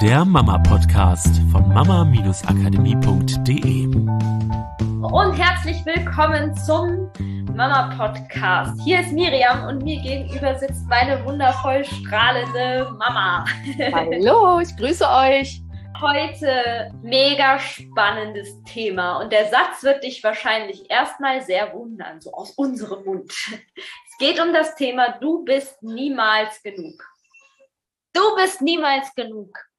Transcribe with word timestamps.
der 0.00 0.24
Mama-Podcast 0.24 1.28
von 1.52 1.68
mama-akademie.de. 1.68 3.84
Und 3.84 5.32
herzlich 5.34 5.84
willkommen 5.84 6.56
zum 6.56 7.12
Mama-Podcast. 7.54 8.80
Hier 8.82 9.00
ist 9.00 9.12
Miriam 9.12 9.66
und 9.66 9.82
mir 9.82 10.00
gegenüber 10.00 10.58
sitzt 10.58 10.86
meine 10.86 11.22
wundervoll 11.26 11.84
strahlende 11.84 12.90
Mama. 12.98 13.44
Hallo, 13.92 14.60
ich 14.60 14.74
grüße 14.78 15.06
euch. 15.06 15.60
Heute 16.00 16.90
mega 17.02 17.58
spannendes 17.58 18.48
Thema 18.64 19.18
und 19.18 19.30
der 19.30 19.50
Satz 19.50 19.82
wird 19.82 20.02
dich 20.02 20.24
wahrscheinlich 20.24 20.90
erstmal 20.90 21.42
sehr 21.42 21.74
wundern, 21.74 22.22
so 22.22 22.32
aus 22.32 22.52
unserem 22.52 23.04
Mund. 23.04 23.30
Es 23.30 24.16
geht 24.18 24.40
um 24.40 24.54
das 24.54 24.76
Thema, 24.76 25.18
du 25.20 25.44
bist 25.44 25.82
niemals 25.82 26.62
genug. 26.62 27.06
Du 28.14 28.22
bist 28.36 28.62
niemals 28.62 29.14
genug. 29.14 29.69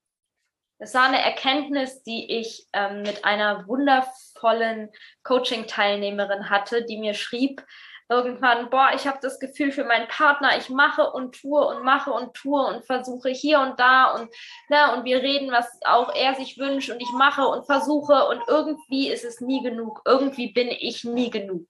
Das 0.81 0.95
war 0.95 1.03
eine 1.03 1.21
Erkenntnis, 1.21 2.01
die 2.01 2.39
ich 2.39 2.67
ähm, 2.73 3.03
mit 3.03 3.23
einer 3.23 3.67
wundervollen 3.67 4.89
Coaching-Teilnehmerin 5.21 6.49
hatte, 6.49 6.83
die 6.83 6.97
mir 6.97 7.13
schrieb 7.13 7.63
irgendwann, 8.09 8.71
boah, 8.71 8.89
ich 8.95 9.05
habe 9.05 9.19
das 9.21 9.39
Gefühl 9.39 9.71
für 9.71 9.83
meinen 9.83 10.07
Partner, 10.07 10.57
ich 10.57 10.69
mache 10.69 11.11
und 11.11 11.39
tue 11.39 11.63
und 11.67 11.83
mache 11.83 12.11
und 12.11 12.33
tue 12.33 12.59
und 12.65 12.83
versuche 12.83 13.29
hier 13.29 13.59
und 13.59 13.79
da 13.79 14.15
und 14.15 14.33
ne, 14.69 14.93
und 14.95 15.05
wir 15.05 15.21
reden, 15.21 15.51
was 15.51 15.69
auch 15.85 16.15
er 16.15 16.33
sich 16.33 16.57
wünscht 16.57 16.89
und 16.89 16.99
ich 16.99 17.11
mache 17.11 17.45
und 17.45 17.67
versuche 17.67 18.25
und 18.25 18.41
irgendwie 18.47 19.09
ist 19.09 19.23
es 19.23 19.39
nie 19.39 19.61
genug. 19.61 20.01
Irgendwie 20.03 20.51
bin 20.51 20.67
ich 20.67 21.03
nie 21.03 21.29
genug. 21.29 21.67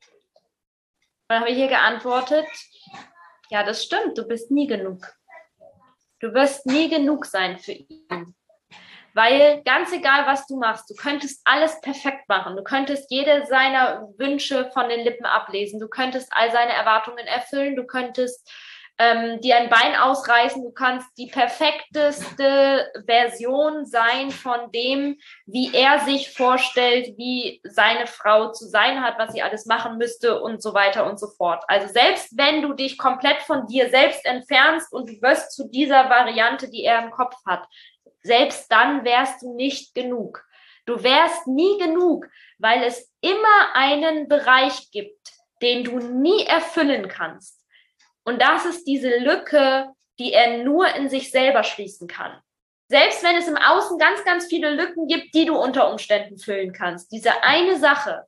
Und 0.00 1.28
dann 1.28 1.40
habe 1.40 1.50
ich 1.50 1.56
hier 1.56 1.68
geantwortet, 1.68 2.46
ja, 3.50 3.62
das 3.62 3.84
stimmt, 3.84 4.16
du 4.16 4.26
bist 4.26 4.50
nie 4.50 4.66
genug. 4.66 5.06
Du 6.18 6.32
wirst 6.32 6.64
nie 6.64 6.88
genug 6.88 7.26
sein 7.26 7.58
für 7.58 7.72
ihn. 7.72 8.34
Weil 9.14 9.62
ganz 9.64 9.92
egal, 9.92 10.26
was 10.26 10.46
du 10.46 10.58
machst, 10.58 10.90
du 10.90 10.94
könntest 10.94 11.40
alles 11.44 11.80
perfekt 11.80 12.28
machen. 12.28 12.56
Du 12.56 12.64
könntest 12.64 13.10
jede 13.10 13.46
seiner 13.46 14.08
Wünsche 14.18 14.70
von 14.72 14.88
den 14.88 15.00
Lippen 15.00 15.24
ablesen. 15.24 15.78
Du 15.78 15.88
könntest 15.88 16.32
all 16.34 16.50
seine 16.50 16.72
Erwartungen 16.72 17.26
erfüllen. 17.26 17.76
Du 17.76 17.86
könntest 17.86 18.50
ähm, 18.98 19.40
dir 19.40 19.56
ein 19.56 19.70
Bein 19.70 19.96
ausreißen. 19.96 20.62
Du 20.62 20.70
kannst 20.70 21.08
die 21.18 21.26
perfekteste 21.26 22.90
Version 23.06 23.86
sein 23.86 24.30
von 24.30 24.70
dem, 24.72 25.18
wie 25.46 25.74
er 25.74 26.00
sich 26.00 26.32
vorstellt, 26.32 27.16
wie 27.16 27.60
seine 27.64 28.06
Frau 28.06 28.52
zu 28.52 28.66
sein 28.66 29.02
hat, 29.02 29.18
was 29.18 29.32
sie 29.32 29.42
alles 29.42 29.66
machen 29.66 29.98
müsste 29.98 30.40
und 30.40 30.62
so 30.62 30.74
weiter 30.74 31.06
und 31.06 31.18
so 31.18 31.26
fort. 31.28 31.64
Also 31.68 31.92
selbst 31.92 32.36
wenn 32.36 32.62
du 32.62 32.72
dich 32.72 32.98
komplett 32.98 33.42
von 33.42 33.66
dir 33.66 33.90
selbst 33.90 34.24
entfernst 34.24 34.92
und 34.92 35.08
du 35.08 35.22
wirst 35.22 35.52
zu 35.52 35.68
dieser 35.68 36.08
Variante, 36.08 36.70
die 36.70 36.84
er 36.84 37.02
im 37.02 37.10
Kopf 37.10 37.36
hat, 37.46 37.66
selbst 38.24 38.72
dann 38.72 39.04
wärst 39.04 39.42
du 39.42 39.54
nicht 39.54 39.94
genug. 39.94 40.44
Du 40.86 41.02
wärst 41.02 41.46
nie 41.46 41.78
genug, 41.78 42.26
weil 42.58 42.82
es 42.82 43.10
immer 43.20 43.74
einen 43.74 44.28
Bereich 44.28 44.90
gibt, 44.90 45.32
den 45.62 45.84
du 45.84 45.98
nie 45.98 46.44
erfüllen 46.44 47.08
kannst. 47.08 47.62
Und 48.24 48.42
das 48.42 48.64
ist 48.66 48.84
diese 48.84 49.18
Lücke, 49.18 49.90
die 50.18 50.32
er 50.32 50.64
nur 50.64 50.94
in 50.94 51.08
sich 51.08 51.30
selber 51.30 51.62
schließen 51.62 52.08
kann. 52.08 52.40
Selbst 52.88 53.22
wenn 53.22 53.36
es 53.36 53.48
im 53.48 53.56
Außen 53.56 53.98
ganz, 53.98 54.24
ganz 54.24 54.46
viele 54.46 54.70
Lücken 54.70 55.06
gibt, 55.06 55.34
die 55.34 55.46
du 55.46 55.56
unter 55.56 55.90
Umständen 55.90 56.38
füllen 56.38 56.72
kannst. 56.72 57.12
Diese 57.12 57.42
eine 57.42 57.78
Sache, 57.78 58.26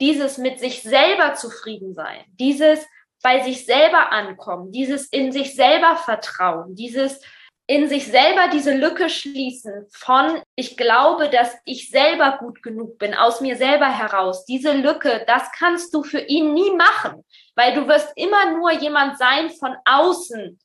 dieses 0.00 0.38
mit 0.38 0.60
sich 0.60 0.82
selber 0.82 1.34
zufrieden 1.34 1.94
sein, 1.94 2.24
dieses 2.28 2.86
bei 3.22 3.40
sich 3.40 3.64
selber 3.64 4.12
ankommen, 4.12 4.70
dieses 4.70 5.06
in 5.06 5.32
sich 5.32 5.54
selber 5.54 5.96
vertrauen, 5.96 6.74
dieses 6.74 7.22
in 7.66 7.88
sich 7.88 8.06
selber 8.06 8.48
diese 8.52 8.74
Lücke 8.74 9.08
schließen 9.08 9.86
von, 9.90 10.42
ich 10.54 10.76
glaube, 10.76 11.30
dass 11.30 11.54
ich 11.64 11.88
selber 11.88 12.36
gut 12.38 12.62
genug 12.62 12.98
bin, 12.98 13.14
aus 13.14 13.40
mir 13.40 13.56
selber 13.56 13.88
heraus. 13.88 14.44
Diese 14.44 14.72
Lücke, 14.72 15.24
das 15.26 15.50
kannst 15.52 15.94
du 15.94 16.02
für 16.02 16.20
ihn 16.20 16.52
nie 16.52 16.70
machen, 16.72 17.24
weil 17.54 17.74
du 17.74 17.88
wirst 17.88 18.12
immer 18.16 18.52
nur 18.52 18.72
jemand 18.72 19.18
sein 19.18 19.50
von 19.50 19.74
außen, 19.86 20.58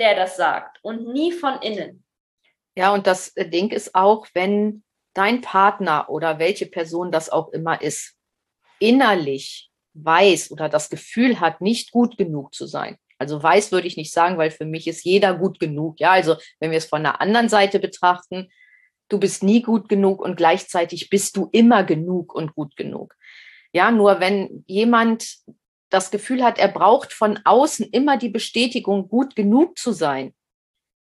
der 0.00 0.16
das 0.16 0.36
sagt 0.36 0.78
und 0.82 1.12
nie 1.12 1.30
von 1.30 1.60
innen. 1.62 2.04
Ja, 2.76 2.92
und 2.92 3.06
das 3.06 3.32
Ding 3.34 3.70
ist 3.70 3.94
auch, 3.94 4.26
wenn 4.34 4.82
dein 5.14 5.40
Partner 5.40 6.10
oder 6.10 6.40
welche 6.40 6.66
Person 6.66 7.12
das 7.12 7.30
auch 7.30 7.50
immer 7.50 7.80
ist, 7.80 8.16
innerlich 8.80 9.70
weiß 9.92 10.50
oder 10.50 10.68
das 10.68 10.90
Gefühl 10.90 11.38
hat, 11.38 11.60
nicht 11.60 11.92
gut 11.92 12.18
genug 12.18 12.52
zu 12.52 12.66
sein, 12.66 12.98
also 13.18 13.42
weiß 13.42 13.72
würde 13.72 13.86
ich 13.86 13.96
nicht 13.96 14.12
sagen, 14.12 14.38
weil 14.38 14.50
für 14.50 14.64
mich 14.64 14.86
ist 14.86 15.04
jeder 15.04 15.34
gut 15.34 15.58
genug. 15.60 16.00
Ja, 16.00 16.12
also 16.12 16.36
wenn 16.60 16.70
wir 16.70 16.78
es 16.78 16.86
von 16.86 17.02
der 17.02 17.20
anderen 17.20 17.48
Seite 17.48 17.78
betrachten, 17.78 18.48
du 19.08 19.18
bist 19.18 19.42
nie 19.42 19.62
gut 19.62 19.88
genug 19.88 20.20
und 20.20 20.36
gleichzeitig 20.36 21.10
bist 21.10 21.36
du 21.36 21.48
immer 21.52 21.84
genug 21.84 22.34
und 22.34 22.54
gut 22.54 22.76
genug. 22.76 23.14
Ja, 23.72 23.90
nur 23.90 24.20
wenn 24.20 24.64
jemand 24.66 25.38
das 25.90 26.10
Gefühl 26.10 26.42
hat, 26.42 26.58
er 26.58 26.68
braucht 26.68 27.12
von 27.12 27.38
außen 27.44 27.88
immer 27.90 28.16
die 28.16 28.28
Bestätigung, 28.28 29.08
gut 29.08 29.36
genug 29.36 29.78
zu 29.78 29.92
sein 29.92 30.34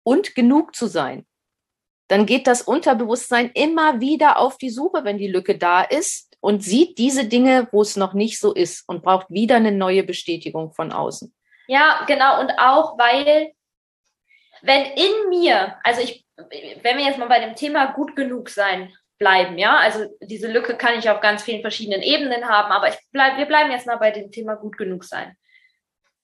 und 0.03 0.35
genug 0.35 0.75
zu 0.75 0.87
sein, 0.87 1.27
dann 2.09 2.27
geht 2.27 2.47
das 2.47 2.63
Unterbewusstsein 2.63 3.51
immer 3.55 4.01
wieder 4.01 4.39
auf 4.39 4.59
die 4.59 4.71
Suche, 4.71 5.05
wenn 5.05 5.19
die 5.19 5.29
Lücke 5.29 5.59
da 5.59 5.83
ist 5.83 6.37
und 6.41 6.63
sieht 6.63 6.99
diese 6.99 7.25
Dinge, 7.25 7.69
wo 7.73 7.83
es 7.83 7.97
noch 7.97 8.15
nicht 8.15 8.39
so 8.39 8.55
ist 8.55 8.89
und 8.89 9.03
braucht 9.03 9.31
wieder 9.31 9.57
eine 9.57 9.73
neue 9.73 10.05
Bestätigung 10.05 10.73
von 10.73 10.93
außen. 10.93 11.35
Ja, 11.69 12.05
genau. 12.07 12.41
Und 12.41 12.53
auch, 12.59 12.99
weil, 12.99 13.53
wenn 14.63 14.85
in 14.85 15.29
mir, 15.29 15.79
also 15.83 16.01
ich, 16.01 16.25
wenn 16.37 16.99
wir 16.99 17.05
jetzt 17.05 17.19
mal 17.19 17.29
bei 17.29 17.41
dem 17.41 17.55
Thema 17.55 17.87
gut 17.93 18.15
genug 18.17 18.49
sein 18.49 18.93
bleiben, 19.19 19.59
ja, 19.59 19.79
also 19.79 20.07
diese 20.21 20.51
Lücke 20.51 20.77
kann 20.77 20.99
ich 20.99 21.09
auf 21.09 21.21
ganz 21.21 21.43
vielen 21.43 21.63
verschiedenen 21.63 22.03
Ebenen 22.03 22.49
haben, 22.49 22.71
aber 22.71 22.89
ich 22.89 22.97
bleib, 23.13 23.39
wir 23.39 23.47
bleiben 23.47 23.71
jetzt 23.71 23.87
mal 23.87 23.97
bei 23.97 24.11
dem 24.11 24.31
Thema 24.31 24.55
gut 24.55 24.77
genug 24.77 25.05
sein. 25.05 25.37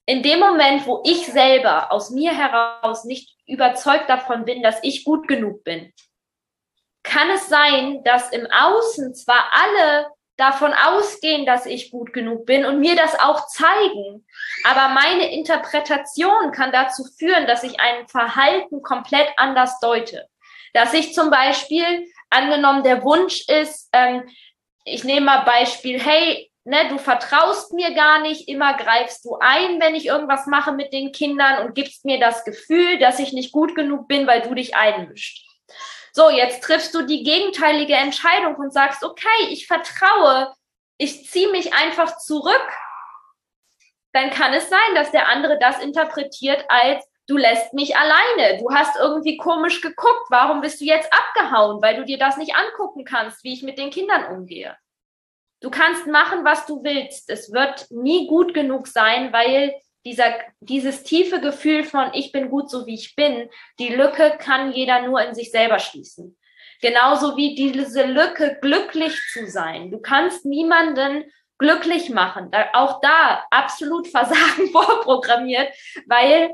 In 0.05 0.21
dem 0.21 0.39
Moment, 0.39 0.85
wo 0.85 1.01
ich 1.05 1.25
selber 1.27 1.91
aus 1.91 2.09
mir 2.09 2.35
heraus 2.35 3.05
nicht 3.05 3.37
überzeugt 3.47 4.09
davon 4.09 4.45
bin, 4.45 4.61
dass 4.61 4.83
ich 4.83 5.05
gut 5.05 5.27
genug 5.27 5.63
bin, 5.63 5.93
kann 7.03 7.29
es 7.31 7.47
sein, 7.47 8.03
dass 8.03 8.31
im 8.31 8.47
Außen 8.49 9.15
zwar 9.15 9.51
alle 9.51 10.07
davon 10.37 10.73
ausgehen, 10.73 11.45
dass 11.45 11.65
ich 11.65 11.91
gut 11.91 12.13
genug 12.13 12.45
bin 12.45 12.65
und 12.65 12.79
mir 12.79 12.95
das 12.95 13.19
auch 13.19 13.47
zeigen. 13.47 14.25
Aber 14.63 14.93
meine 14.93 15.31
Interpretation 15.31 16.51
kann 16.51 16.71
dazu 16.71 17.03
führen, 17.17 17.47
dass 17.47 17.63
ich 17.63 17.79
ein 17.79 18.07
Verhalten 18.07 18.81
komplett 18.81 19.27
anders 19.37 19.79
deute. 19.79 20.27
Dass 20.73 20.93
ich 20.93 21.13
zum 21.13 21.29
Beispiel, 21.29 22.07
angenommen, 22.29 22.83
der 22.83 23.03
Wunsch 23.03 23.47
ist, 23.47 23.89
ähm, 23.93 24.23
ich 24.85 25.03
nehme 25.03 25.27
mal 25.27 25.45
Beispiel, 25.45 25.99
hey, 25.99 26.51
ne, 26.65 26.89
du 26.89 26.97
vertraust 26.97 27.73
mir 27.73 27.93
gar 27.93 28.21
nicht, 28.21 28.47
immer 28.47 28.75
greifst 28.75 29.23
du 29.25 29.37
ein, 29.39 29.79
wenn 29.79 29.95
ich 29.95 30.07
irgendwas 30.07 30.47
mache 30.47 30.71
mit 30.71 30.93
den 30.93 31.11
Kindern 31.11 31.65
und 31.65 31.75
gibst 31.75 32.05
mir 32.05 32.19
das 32.19 32.43
Gefühl, 32.43 32.97
dass 32.99 33.19
ich 33.19 33.33
nicht 33.33 33.51
gut 33.51 33.75
genug 33.75 34.07
bin, 34.07 34.27
weil 34.27 34.41
du 34.41 34.53
dich 34.53 34.75
einmischst. 34.75 35.45
So, 36.15 36.29
jetzt 36.29 36.63
triffst 36.63 36.93
du 36.93 37.01
die 37.01 37.23
gegenteilige 37.23 37.95
Entscheidung 37.95 38.55
und 38.55 38.71
sagst, 38.71 39.03
okay, 39.03 39.47
ich 39.49 39.65
vertraue, 39.65 40.53
ich 40.97 41.27
ziehe 41.29 41.49
mich 41.49 41.73
einfach 41.73 42.17
zurück. 42.19 42.69
Dann 44.13 44.29
kann 44.29 44.53
es 44.53 44.69
sein, 44.69 44.93
dass 44.93 45.09
der 45.09 45.27
andere 45.27 45.57
das 45.57 45.81
interpretiert 45.81 46.65
als, 46.69 47.03
du 47.25 47.35
lässt 47.35 47.73
mich 47.73 47.97
alleine, 47.97 48.59
du 48.59 48.69
hast 48.71 48.95
irgendwie 48.99 49.37
komisch 49.37 49.81
geguckt, 49.81 50.27
warum 50.29 50.61
bist 50.61 50.81
du 50.81 50.85
jetzt 50.85 51.11
abgehauen, 51.11 51.81
weil 51.81 51.95
du 51.95 52.05
dir 52.05 52.19
das 52.19 52.37
nicht 52.37 52.55
angucken 52.55 53.05
kannst, 53.05 53.43
wie 53.43 53.53
ich 53.53 53.63
mit 53.63 53.79
den 53.79 53.89
Kindern 53.89 54.25
umgehe. 54.35 54.77
Du 55.61 55.71
kannst 55.71 56.05
machen, 56.05 56.45
was 56.45 56.67
du 56.67 56.83
willst. 56.83 57.29
Es 57.31 57.51
wird 57.51 57.89
nie 57.89 58.27
gut 58.27 58.53
genug 58.53 58.85
sein, 58.85 59.33
weil 59.33 59.73
dieser, 60.05 60.33
dieses 60.59 61.03
tiefe 61.03 61.39
Gefühl 61.39 61.83
von 61.83 62.11
ich 62.13 62.31
bin 62.31 62.49
gut 62.49 62.69
so 62.69 62.85
wie 62.85 62.95
ich 62.95 63.15
bin, 63.15 63.49
die 63.79 63.89
Lücke 63.89 64.37
kann 64.37 64.71
jeder 64.71 65.01
nur 65.07 65.21
in 65.21 65.33
sich 65.33 65.51
selber 65.51 65.79
schließen. 65.79 66.37
Genauso 66.81 67.37
wie 67.37 67.55
diese 67.55 68.03
Lücke 68.03 68.57
glücklich 68.61 69.17
zu 69.31 69.49
sein. 69.49 69.89
Du 69.89 69.99
kannst 69.99 70.45
niemanden 70.45 71.23
glücklich 71.57 72.09
machen. 72.09 72.51
Auch 72.73 72.99
da 72.99 73.45
absolut 73.49 74.07
Versagen 74.11 74.69
vorprogrammiert, 74.71 75.73
weil 76.07 76.53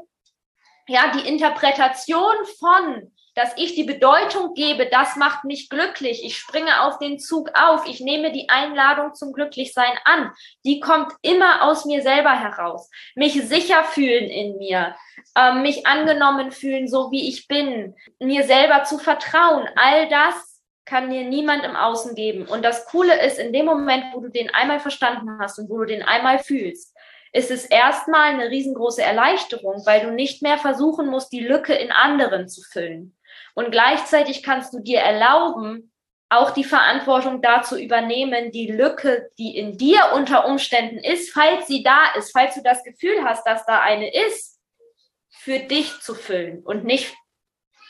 ja 0.87 1.11
die 1.15 1.27
Interpretation 1.27 2.35
von 2.59 3.11
dass 3.39 3.53
ich 3.55 3.73
die 3.73 3.85
Bedeutung 3.85 4.53
gebe, 4.53 4.87
das 4.87 5.15
macht 5.15 5.45
mich 5.45 5.69
glücklich. 5.69 6.25
Ich 6.25 6.37
springe 6.37 6.81
auf 6.81 6.99
den 6.99 7.19
Zug 7.19 7.49
auf. 7.53 7.87
Ich 7.87 8.01
nehme 8.01 8.33
die 8.33 8.49
Einladung 8.49 9.13
zum 9.13 9.31
Glücklichsein 9.31 9.93
an. 10.03 10.31
Die 10.65 10.81
kommt 10.81 11.13
immer 11.21 11.63
aus 11.63 11.85
mir 11.85 12.01
selber 12.01 12.37
heraus. 12.37 12.89
Mich 13.15 13.41
sicher 13.41 13.85
fühlen 13.85 14.25
in 14.25 14.57
mir, 14.57 14.93
äh, 15.35 15.53
mich 15.53 15.87
angenommen 15.87 16.51
fühlen, 16.51 16.89
so 16.89 17.11
wie 17.11 17.29
ich 17.29 17.47
bin, 17.47 17.95
mir 18.19 18.43
selber 18.43 18.83
zu 18.83 18.97
vertrauen. 18.97 19.69
All 19.77 20.09
das 20.09 20.61
kann 20.83 21.09
dir 21.09 21.23
niemand 21.23 21.63
im 21.63 21.77
Außen 21.77 22.15
geben. 22.15 22.45
Und 22.45 22.65
das 22.65 22.87
Coole 22.87 23.25
ist, 23.25 23.39
in 23.39 23.53
dem 23.53 23.67
Moment, 23.67 24.03
wo 24.13 24.19
du 24.19 24.27
den 24.27 24.53
einmal 24.53 24.81
verstanden 24.81 25.39
hast 25.39 25.59
und 25.59 25.69
wo 25.69 25.77
du 25.77 25.85
den 25.85 26.03
einmal 26.03 26.39
fühlst, 26.39 26.93
ist 27.31 27.51
es 27.51 27.63
erstmal 27.63 28.33
eine 28.33 28.49
riesengroße 28.49 29.01
Erleichterung, 29.01 29.85
weil 29.85 30.01
du 30.01 30.11
nicht 30.11 30.41
mehr 30.41 30.57
versuchen 30.57 31.07
musst, 31.07 31.31
die 31.31 31.45
Lücke 31.47 31.73
in 31.73 31.93
anderen 31.93 32.49
zu 32.49 32.61
füllen. 32.63 33.15
Und 33.55 33.71
gleichzeitig 33.71 34.43
kannst 34.43 34.73
du 34.73 34.79
dir 34.79 34.99
erlauben, 34.99 35.91
auch 36.29 36.51
die 36.51 36.63
Verantwortung 36.63 37.41
dazu 37.41 37.75
übernehmen, 37.75 38.51
die 38.51 38.71
Lücke, 38.71 39.29
die 39.39 39.57
in 39.57 39.77
dir 39.77 40.11
unter 40.13 40.45
Umständen 40.45 40.99
ist, 40.99 41.31
falls 41.33 41.67
sie 41.67 41.81
da 41.81 42.13
ist, 42.15 42.31
falls 42.31 42.53
du 42.53 42.61
das 42.61 42.83
Gefühl 42.83 43.23
hast, 43.23 43.45
dass 43.47 43.65
da 43.65 43.81
eine 43.81 44.13
ist, 44.13 44.59
für 45.31 45.59
dich 45.59 45.99
zu 46.01 46.13
füllen 46.13 46.61
und 46.63 46.85
nicht 46.85 47.15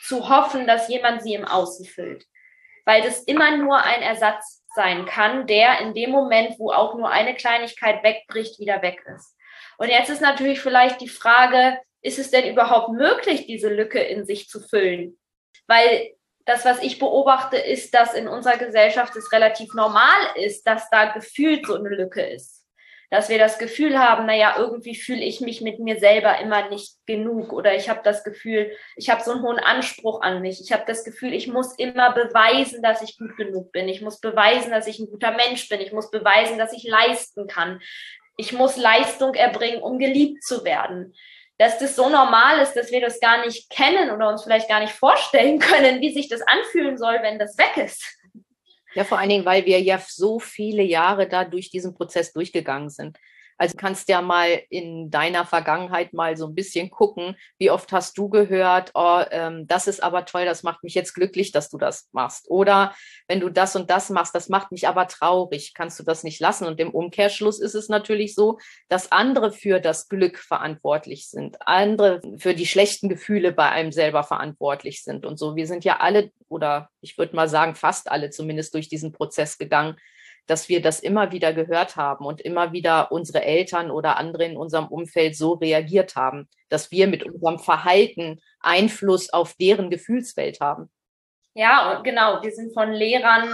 zu 0.02 0.28
hoffen, 0.28 0.66
dass 0.66 0.88
jemand 0.88 1.22
sie 1.22 1.34
im 1.34 1.44
Außen 1.44 1.84
füllt. 1.84 2.24
Weil 2.86 3.02
das 3.02 3.22
immer 3.24 3.56
nur 3.56 3.82
ein 3.82 4.00
Ersatz 4.00 4.64
sein 4.74 5.04
kann, 5.04 5.46
der 5.46 5.80
in 5.80 5.94
dem 5.94 6.10
Moment, 6.10 6.58
wo 6.58 6.72
auch 6.72 6.94
nur 6.94 7.10
eine 7.10 7.34
Kleinigkeit 7.34 8.02
wegbricht, 8.02 8.58
wieder 8.58 8.80
weg 8.82 9.04
ist. 9.14 9.36
Und 9.76 9.88
jetzt 9.88 10.08
ist 10.08 10.22
natürlich 10.22 10.60
vielleicht 10.60 11.00
die 11.00 11.08
Frage, 11.08 11.78
ist 12.02 12.18
es 12.18 12.30
denn 12.30 12.50
überhaupt 12.50 12.90
möglich, 12.90 13.46
diese 13.46 13.68
Lücke 13.68 14.00
in 14.00 14.24
sich 14.24 14.48
zu 14.48 14.60
füllen? 14.60 15.18
Weil 15.66 16.14
das, 16.44 16.64
was 16.64 16.82
ich 16.82 16.98
beobachte, 16.98 17.56
ist, 17.56 17.94
dass 17.94 18.14
in 18.14 18.28
unserer 18.28 18.56
Gesellschaft 18.56 19.14
es 19.16 19.32
relativ 19.32 19.74
normal 19.74 20.18
ist, 20.36 20.66
dass 20.66 20.90
da 20.90 21.12
gefühlt 21.12 21.66
so 21.66 21.76
eine 21.76 21.90
Lücke 21.90 22.22
ist 22.22 22.60
dass 23.10 23.28
wir 23.28 23.38
das 23.38 23.58
Gefühl 23.58 23.98
haben, 23.98 24.26
naja, 24.26 24.54
irgendwie 24.56 24.94
fühle 24.94 25.24
ich 25.24 25.40
mich 25.40 25.60
mit 25.60 25.80
mir 25.80 25.98
selber 25.98 26.38
immer 26.38 26.68
nicht 26.68 26.94
genug 27.06 27.52
oder 27.52 27.74
ich 27.74 27.88
habe 27.88 28.00
das 28.04 28.22
Gefühl, 28.22 28.70
ich 28.94 29.10
habe 29.10 29.22
so 29.22 29.32
einen 29.32 29.42
hohen 29.42 29.58
Anspruch 29.58 30.22
an 30.22 30.40
mich. 30.40 30.60
Ich 30.60 30.72
habe 30.72 30.84
das 30.86 31.02
Gefühl, 31.02 31.34
ich 31.34 31.48
muss 31.48 31.76
immer 31.76 32.12
beweisen, 32.12 32.82
dass 32.82 33.02
ich 33.02 33.18
gut 33.18 33.36
genug 33.36 33.72
bin. 33.72 33.88
Ich 33.88 34.00
muss 34.00 34.20
beweisen, 34.20 34.70
dass 34.70 34.86
ich 34.86 35.00
ein 35.00 35.10
guter 35.10 35.32
Mensch 35.32 35.68
bin. 35.68 35.80
Ich 35.80 35.92
muss 35.92 36.10
beweisen, 36.12 36.56
dass 36.56 36.72
ich 36.72 36.84
leisten 36.84 37.48
kann. 37.48 37.80
Ich 38.36 38.52
muss 38.52 38.76
Leistung 38.76 39.34
erbringen, 39.34 39.82
um 39.82 39.98
geliebt 39.98 40.44
zu 40.44 40.64
werden. 40.64 41.12
Dass 41.60 41.78
das 41.78 41.94
so 41.94 42.08
normal 42.08 42.58
ist, 42.60 42.72
dass 42.72 42.90
wir 42.90 43.02
das 43.02 43.20
gar 43.20 43.44
nicht 43.44 43.68
kennen 43.68 44.10
oder 44.10 44.30
uns 44.30 44.44
vielleicht 44.44 44.66
gar 44.66 44.80
nicht 44.80 44.94
vorstellen 44.94 45.58
können, 45.60 46.00
wie 46.00 46.10
sich 46.10 46.26
das 46.26 46.40
anfühlen 46.40 46.96
soll, 46.96 47.18
wenn 47.20 47.38
das 47.38 47.58
weg 47.58 47.76
ist. 47.76 48.02
Ja, 48.94 49.04
vor 49.04 49.18
allen 49.18 49.28
Dingen, 49.28 49.44
weil 49.44 49.66
wir 49.66 49.78
ja 49.78 49.98
so 49.98 50.40
viele 50.40 50.82
Jahre 50.82 51.28
da 51.28 51.44
durch 51.44 51.70
diesen 51.70 51.92
Prozess 51.94 52.32
durchgegangen 52.32 52.88
sind. 52.88 53.18
Also 53.60 53.76
kannst 53.76 54.08
ja 54.08 54.22
mal 54.22 54.62
in 54.70 55.10
deiner 55.10 55.44
Vergangenheit 55.44 56.14
mal 56.14 56.34
so 56.34 56.46
ein 56.46 56.54
bisschen 56.54 56.88
gucken, 56.88 57.36
wie 57.58 57.70
oft 57.70 57.92
hast 57.92 58.16
du 58.16 58.30
gehört, 58.30 58.90
oh, 58.94 59.22
ähm, 59.30 59.66
das 59.66 59.86
ist 59.86 60.02
aber 60.02 60.24
toll, 60.24 60.46
das 60.46 60.62
macht 60.62 60.82
mich 60.82 60.94
jetzt 60.94 61.12
glücklich, 61.12 61.52
dass 61.52 61.68
du 61.68 61.76
das 61.76 62.08
machst. 62.12 62.48
Oder 62.48 62.94
wenn 63.28 63.38
du 63.38 63.50
das 63.50 63.76
und 63.76 63.90
das 63.90 64.08
machst, 64.08 64.34
das 64.34 64.48
macht 64.48 64.72
mich 64.72 64.88
aber 64.88 65.06
traurig, 65.08 65.74
kannst 65.74 66.00
du 66.00 66.04
das 66.04 66.24
nicht 66.24 66.40
lassen. 66.40 66.64
Und 66.64 66.80
im 66.80 66.88
Umkehrschluss 66.88 67.60
ist 67.60 67.74
es 67.74 67.90
natürlich 67.90 68.34
so, 68.34 68.58
dass 68.88 69.12
andere 69.12 69.52
für 69.52 69.78
das 69.78 70.08
Glück 70.08 70.38
verantwortlich 70.38 71.28
sind, 71.28 71.58
andere 71.66 72.22
für 72.38 72.54
die 72.54 72.66
schlechten 72.66 73.10
Gefühle 73.10 73.52
bei 73.52 73.68
einem 73.68 73.92
selber 73.92 74.22
verantwortlich 74.22 75.04
sind 75.04 75.26
und 75.26 75.38
so. 75.38 75.54
Wir 75.54 75.66
sind 75.66 75.84
ja 75.84 75.98
alle, 75.98 76.30
oder 76.48 76.88
ich 77.02 77.18
würde 77.18 77.36
mal 77.36 77.46
sagen, 77.46 77.74
fast 77.74 78.10
alle 78.10 78.30
zumindest 78.30 78.72
durch 78.72 78.88
diesen 78.88 79.12
Prozess 79.12 79.58
gegangen 79.58 79.96
dass 80.50 80.68
wir 80.68 80.82
das 80.82 80.98
immer 80.98 81.30
wieder 81.30 81.52
gehört 81.52 81.94
haben 81.94 82.26
und 82.26 82.40
immer 82.40 82.72
wieder 82.72 83.12
unsere 83.12 83.44
Eltern 83.44 83.90
oder 83.90 84.16
andere 84.16 84.44
in 84.44 84.56
unserem 84.56 84.88
Umfeld 84.88 85.36
so 85.36 85.52
reagiert 85.52 86.16
haben, 86.16 86.48
dass 86.68 86.90
wir 86.90 87.06
mit 87.06 87.24
unserem 87.24 87.60
Verhalten 87.60 88.40
Einfluss 88.58 89.32
auf 89.32 89.54
deren 89.54 89.90
Gefühlswelt 89.90 90.60
haben. 90.60 90.90
Ja, 91.54 92.00
genau. 92.02 92.42
Wir 92.42 92.50
sind 92.50 92.74
von 92.74 92.92
Lehrern 92.92 93.48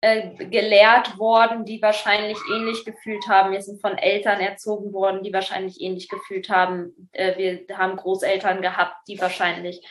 äh, 0.00 0.46
gelehrt 0.46 1.16
worden, 1.16 1.64
die 1.64 1.80
wahrscheinlich 1.80 2.38
ähnlich 2.52 2.84
gefühlt 2.84 3.28
haben. 3.28 3.52
Wir 3.52 3.62
sind 3.62 3.80
von 3.80 3.96
Eltern 3.96 4.40
erzogen 4.40 4.92
worden, 4.92 5.22
die 5.22 5.32
wahrscheinlich 5.32 5.80
ähnlich 5.80 6.08
gefühlt 6.08 6.50
haben. 6.50 7.08
Äh, 7.12 7.38
wir 7.38 7.78
haben 7.78 7.96
Großeltern 7.96 8.62
gehabt, 8.62 8.96
die 9.06 9.20
wahrscheinlich 9.20 9.86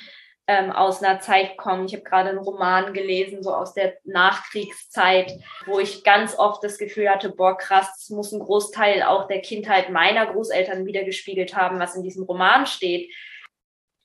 ähm, 0.51 0.71
aus 0.71 1.01
einer 1.01 1.21
Zeit 1.21 1.55
kommen. 1.55 1.85
Ich 1.85 1.93
habe 1.93 2.03
gerade 2.03 2.29
einen 2.29 2.39
Roman 2.39 2.93
gelesen, 2.93 3.41
so 3.41 3.53
aus 3.53 3.73
der 3.73 3.97
Nachkriegszeit, 4.03 5.39
wo 5.65 5.79
ich 5.79 6.03
ganz 6.03 6.37
oft 6.37 6.61
das 6.61 6.77
Gefühl 6.77 7.09
hatte, 7.09 7.29
boah, 7.29 7.57
krass, 7.57 7.87
das 7.95 8.09
muss 8.09 8.33
ein 8.33 8.41
Großteil 8.41 9.03
auch 9.03 9.27
der 9.27 9.41
Kindheit 9.41 9.91
meiner 9.91 10.25
Großeltern 10.25 10.85
wiedergespiegelt 10.85 11.55
haben, 11.55 11.79
was 11.79 11.95
in 11.95 12.03
diesem 12.03 12.23
Roman 12.23 12.65
steht. 12.65 13.13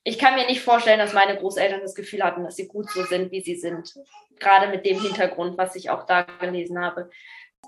Ich 0.05 0.17
kann 0.17 0.35
mir 0.35 0.45
nicht 0.45 0.61
vorstellen, 0.61 0.99
dass 0.99 1.11
meine 1.11 1.37
Großeltern 1.37 1.81
das 1.81 1.95
Gefühl 1.95 2.23
hatten, 2.23 2.45
dass 2.45 2.55
sie 2.55 2.69
gut 2.69 2.89
so 2.91 3.03
sind, 3.03 3.29
wie 3.31 3.41
sie 3.41 3.55
sind. 3.55 3.93
Gerade 4.39 4.69
mit 4.69 4.85
dem 4.85 5.01
Hintergrund, 5.01 5.57
was 5.57 5.75
ich 5.75 5.89
auch 5.89 6.05
da 6.05 6.21
gelesen 6.21 6.79
habe. 6.79 7.09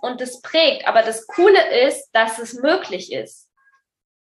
Und 0.02 0.22
das 0.22 0.42
prägt. 0.42 0.88
Aber 0.88 1.02
das 1.02 1.28
Coole 1.28 1.86
ist, 1.86 2.12
dass 2.14 2.40
es 2.40 2.54
möglich 2.54 3.12
ist. 3.12 3.50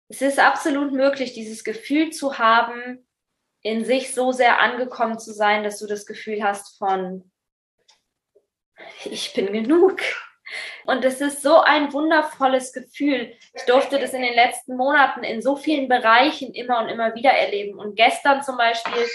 Es 0.09 0.21
ist 0.21 0.39
absolut 0.39 0.93
möglich, 0.93 1.33
dieses 1.33 1.65
Gefühl 1.65 2.11
zu 2.11 2.39
haben, 2.39 3.07
in 3.63 3.85
sich 3.85 4.15
so 4.15 4.33
sehr 4.33 4.61
angekommen 4.61 5.19
zu 5.19 5.33
sein, 5.33 5.63
dass 5.63 5.79
du 5.79 5.87
das 5.87 6.07
Gefühl 6.07 6.43
hast 6.43 6.79
von, 6.79 7.31
ich 9.05 9.33
bin 9.35 9.53
genug. 9.53 10.01
Und 10.85 11.05
es 11.05 11.21
ist 11.21 11.43
so 11.43 11.61
ein 11.61 11.93
wundervolles 11.93 12.73
Gefühl. 12.73 13.33
Ich 13.55 13.63
durfte 13.63 13.99
das 13.99 14.13
in 14.13 14.23
den 14.23 14.35
letzten 14.35 14.77
Monaten 14.77 15.23
in 15.23 15.41
so 15.41 15.57
vielen 15.57 15.89
Bereichen 15.89 16.53
immer 16.53 16.81
und 16.81 16.89
immer 16.89 17.15
wieder 17.15 17.31
erleben. 17.31 17.79
Und 17.79 17.95
gestern 17.97 18.43
zum 18.43 18.57
Beispiel 18.57 19.07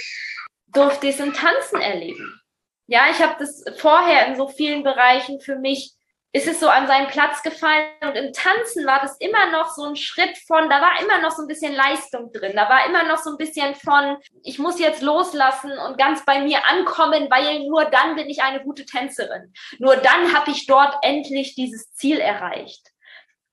durfte 0.68 1.08
ich 1.08 1.16
es 1.16 1.20
im 1.20 1.34
Tanzen 1.34 1.82
erleben. 1.82 2.42
Ja, 2.88 3.08
ich 3.12 3.22
habe 3.22 3.36
das 3.38 3.66
vorher 3.78 4.28
in 4.28 4.38
so 4.38 4.48
vielen 4.48 4.84
Bereichen 4.84 5.42
für 5.42 5.58
mich 5.58 5.97
ist 6.34 6.48
es 6.48 6.60
so 6.60 6.68
an 6.68 6.88
seinen 6.88 7.08
Platz 7.08 7.42
gefallen 7.42 7.86
und 8.02 8.16
im 8.16 8.34
Tanzen 8.34 8.86
war 8.86 9.02
das 9.02 9.18
immer 9.20 9.52
noch 9.52 9.70
so 9.74 9.84
ein 9.86 9.96
Schritt 9.96 10.38
von, 10.46 10.70
da 10.70 10.82
war 10.82 11.02
immer 11.02 11.22
noch 11.22 11.32
so 11.32 11.42
ein 11.42 11.48
bisschen 11.48 11.74
Leistung 11.74 12.32
drin, 12.32 12.54
da 12.56 12.70
war 12.70 12.86
immer 12.86 13.04
noch 13.04 13.18
so 13.18 13.32
ein 13.32 13.38
bisschen 13.38 13.76
von, 13.76 14.18
ich 14.44 14.60
muss 14.60 14.80
jetzt 14.80 15.02
loslassen 15.02 15.72
und 15.88 15.98
ganz 15.98 16.26
bei 16.26 16.42
mir 16.42 16.66
ankommen, 16.68 17.28
weil 17.30 17.68
nur 17.68 17.86
dann 17.86 18.16
bin 18.16 18.30
ich 18.30 18.44
eine 18.44 18.62
gute 18.62 18.86
Tänzerin. 18.86 19.54
Nur 19.80 19.96
dann 19.96 20.36
habe 20.36 20.52
ich 20.52 20.68
dort 20.68 20.96
endlich 21.02 21.56
dieses 21.56 21.94
Ziel 21.94 22.20
erreicht. 22.20 22.92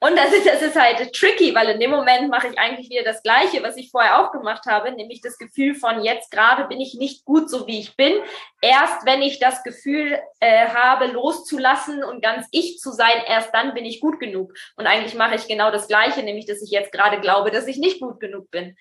Und 0.00 0.16
das 0.16 0.34
ist, 0.34 0.46
das 0.46 0.60
ist 0.60 0.76
halt 0.76 1.14
tricky, 1.14 1.54
weil 1.54 1.70
in 1.70 1.80
dem 1.80 1.90
Moment 1.90 2.28
mache 2.28 2.48
ich 2.48 2.58
eigentlich 2.58 2.90
wieder 2.90 3.04
das 3.04 3.22
Gleiche, 3.22 3.62
was 3.62 3.76
ich 3.78 3.90
vorher 3.90 4.20
auch 4.20 4.32
gemacht 4.32 4.66
habe, 4.66 4.92
nämlich 4.92 5.22
das 5.22 5.38
Gefühl 5.38 5.74
von 5.74 6.04
jetzt 6.04 6.30
gerade 6.30 6.66
bin 6.68 6.78
ich 6.78 6.94
nicht 6.94 7.24
gut 7.24 7.48
so 7.48 7.66
wie 7.66 7.80
ich 7.80 7.96
bin. 7.96 8.12
Erst 8.60 9.06
wenn 9.06 9.22
ich 9.22 9.38
das 9.38 9.62
Gefühl 9.62 10.18
äh, 10.40 10.68
habe, 10.68 11.06
loszulassen 11.06 12.04
und 12.04 12.22
ganz 12.22 12.46
ich 12.50 12.78
zu 12.80 12.92
sein, 12.92 13.22
erst 13.26 13.54
dann 13.54 13.72
bin 13.72 13.86
ich 13.86 14.00
gut 14.00 14.20
genug. 14.20 14.52
Und 14.76 14.86
eigentlich 14.86 15.14
mache 15.14 15.36
ich 15.36 15.48
genau 15.48 15.70
das 15.70 15.88
Gleiche, 15.88 16.22
nämlich 16.22 16.44
dass 16.44 16.62
ich 16.62 16.70
jetzt 16.70 16.92
gerade 16.92 17.20
glaube, 17.20 17.50
dass 17.50 17.66
ich 17.66 17.78
nicht 17.78 18.00
gut 18.00 18.20
genug 18.20 18.50
bin. 18.50 18.76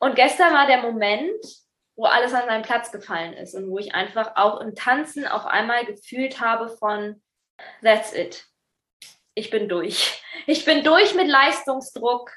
Und 0.00 0.16
gestern 0.16 0.52
war 0.52 0.66
der 0.66 0.82
Moment, 0.82 1.44
wo 1.94 2.06
alles 2.06 2.34
an 2.34 2.46
seinen 2.46 2.62
Platz 2.62 2.90
gefallen 2.90 3.34
ist 3.34 3.54
und 3.54 3.70
wo 3.70 3.78
ich 3.78 3.94
einfach 3.94 4.32
auch 4.34 4.60
im 4.60 4.74
Tanzen 4.74 5.24
auf 5.24 5.46
einmal 5.46 5.84
gefühlt 5.84 6.40
habe 6.40 6.68
von 6.68 7.22
That's 7.80 8.12
it 8.12 8.51
ich 9.34 9.50
bin 9.50 9.68
durch. 9.68 10.22
Ich 10.46 10.64
bin 10.64 10.82
durch 10.84 11.14
mit 11.14 11.28
Leistungsdruck. 11.28 12.30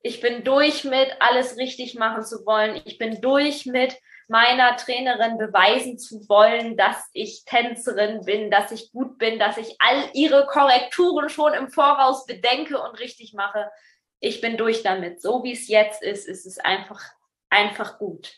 Ich 0.00 0.20
bin 0.20 0.42
durch 0.42 0.84
mit 0.84 1.08
alles 1.20 1.56
richtig 1.56 1.94
machen 1.94 2.24
zu 2.24 2.44
wollen. 2.44 2.82
Ich 2.84 2.98
bin 2.98 3.20
durch 3.20 3.66
mit 3.66 3.96
meiner 4.28 4.76
Trainerin 4.76 5.38
beweisen 5.38 5.98
zu 5.98 6.28
wollen, 6.28 6.76
dass 6.76 7.08
ich 7.12 7.44
Tänzerin 7.44 8.24
bin, 8.24 8.50
dass 8.50 8.72
ich 8.72 8.90
gut 8.90 9.18
bin, 9.18 9.38
dass 9.38 9.58
ich 9.58 9.76
all 9.78 10.10
ihre 10.12 10.46
Korrekturen 10.46 11.28
schon 11.28 11.54
im 11.54 11.70
Voraus 11.70 12.26
bedenke 12.26 12.80
und 12.80 12.98
richtig 12.98 13.32
mache. 13.34 13.70
Ich 14.20 14.40
bin 14.40 14.56
durch 14.56 14.82
damit. 14.82 15.22
So 15.22 15.44
wie 15.44 15.52
es 15.52 15.68
jetzt 15.68 16.02
ist, 16.02 16.26
ist 16.26 16.46
es 16.46 16.58
einfach, 16.58 17.00
einfach 17.50 17.98
gut. 17.98 18.32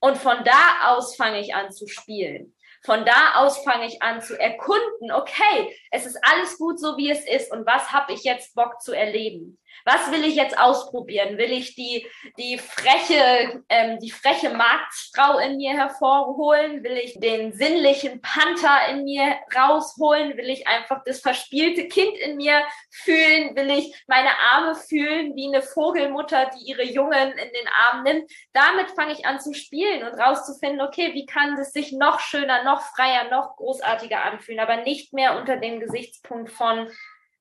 Und 0.00 0.16
von 0.18 0.44
da 0.44 0.92
aus 0.92 1.16
fange 1.16 1.40
ich 1.40 1.54
an 1.54 1.72
zu 1.72 1.88
spielen. 1.88 2.54
Von 2.84 3.04
da 3.04 3.34
aus 3.36 3.58
fange 3.64 3.86
ich 3.86 4.02
an 4.02 4.20
zu 4.22 4.38
erkunden, 4.38 5.12
okay, 5.12 5.74
es 5.90 6.06
ist 6.06 6.18
alles 6.22 6.58
gut 6.58 6.78
so, 6.78 6.96
wie 6.96 7.10
es 7.10 7.26
ist 7.26 7.52
und 7.52 7.66
was 7.66 7.92
habe 7.92 8.12
ich 8.12 8.22
jetzt 8.22 8.54
Bock 8.54 8.80
zu 8.80 8.92
erleben? 8.92 9.58
Was 9.84 10.10
will 10.12 10.24
ich 10.24 10.34
jetzt 10.34 10.58
ausprobieren? 10.58 11.38
Will 11.38 11.52
ich 11.52 11.74
die, 11.74 12.06
die 12.38 12.58
freche, 12.58 13.62
ähm, 13.68 13.98
die 14.00 14.10
freche 14.10 14.50
Marktfrau 14.50 15.38
in 15.38 15.56
mir 15.56 15.72
hervorholen? 15.72 16.82
Will 16.84 16.96
ich 16.96 17.18
den 17.18 17.52
sinnlichen 17.52 18.20
Panther 18.20 18.88
in 18.90 19.04
mir 19.04 19.36
rausholen? 19.54 20.36
Will 20.36 20.50
ich 20.50 20.66
einfach 20.66 21.02
das 21.04 21.20
verspielte 21.20 21.88
Kind 21.88 22.16
in 22.18 22.36
mir 22.36 22.62
fühlen? 22.90 23.56
Will 23.56 23.70
ich 23.70 23.94
meine 24.06 24.30
Arme 24.52 24.74
fühlen 24.74 25.34
wie 25.36 25.48
eine 25.48 25.62
Vogelmutter, 25.62 26.50
die 26.56 26.70
ihre 26.70 26.84
Jungen 26.84 27.30
in 27.30 27.52
den 27.52 27.68
Arm 27.68 28.02
nimmt? 28.02 28.30
Damit 28.52 28.90
fange 28.90 29.12
ich 29.12 29.26
an 29.26 29.40
zu 29.40 29.54
spielen 29.54 30.06
und 30.06 30.18
rauszufinden, 30.18 30.80
okay, 30.80 31.14
wie 31.14 31.26
kann 31.26 31.58
es 31.58 31.72
sich 31.72 31.92
noch 31.92 32.20
schöner, 32.20 32.64
noch 32.64 32.82
freier, 32.82 33.30
noch 33.30 33.56
großartiger 33.56 34.24
anfühlen, 34.24 34.60
aber 34.60 34.78
nicht 34.78 35.12
mehr 35.12 35.38
unter 35.38 35.56
dem 35.56 35.80
Gesichtspunkt 35.80 36.50
von, 36.50 36.88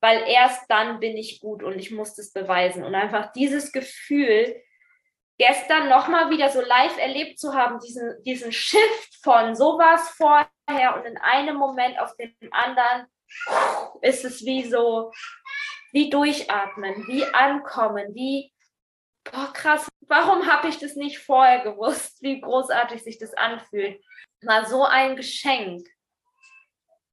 weil 0.07 0.23
erst 0.25 0.63
dann 0.69 1.01
bin 1.01 1.17
ich 1.17 1.41
gut 1.41 1.61
und 1.61 1.77
ich 1.77 1.91
muss 1.91 2.15
das 2.15 2.31
beweisen. 2.31 2.85
Und 2.85 2.95
einfach 2.95 3.33
dieses 3.33 3.73
Gefühl, 3.73 4.55
gestern 5.37 5.89
nochmal 5.89 6.29
wieder 6.29 6.49
so 6.49 6.61
live 6.61 6.97
erlebt 6.97 7.37
zu 7.37 7.53
haben, 7.53 7.79
diesen, 7.79 8.23
diesen 8.23 8.53
Shift 8.53 9.21
von 9.21 9.53
so 9.53 9.77
war 9.77 9.95
es 9.95 10.09
vorher 10.11 10.95
und 10.95 11.05
in 11.05 11.17
einem 11.17 11.57
Moment 11.57 11.99
auf 11.99 12.15
dem 12.15 12.33
anderen 12.51 13.07
ist 14.01 14.23
es 14.23 14.45
wie 14.45 14.63
so, 14.63 15.11
wie 15.91 16.09
durchatmen, 16.09 17.05
wie 17.07 17.25
ankommen, 17.25 18.15
wie 18.15 18.53
boah, 19.25 19.51
krass, 19.51 19.89
warum 20.07 20.47
habe 20.47 20.69
ich 20.69 20.77
das 20.77 20.95
nicht 20.95 21.19
vorher 21.19 21.63
gewusst, 21.63 22.21
wie 22.21 22.39
großartig 22.39 23.03
sich 23.03 23.19
das 23.19 23.33
anfühlt? 23.33 24.01
Mal 24.41 24.65
so 24.67 24.85
ein 24.85 25.17
Geschenk. 25.17 25.85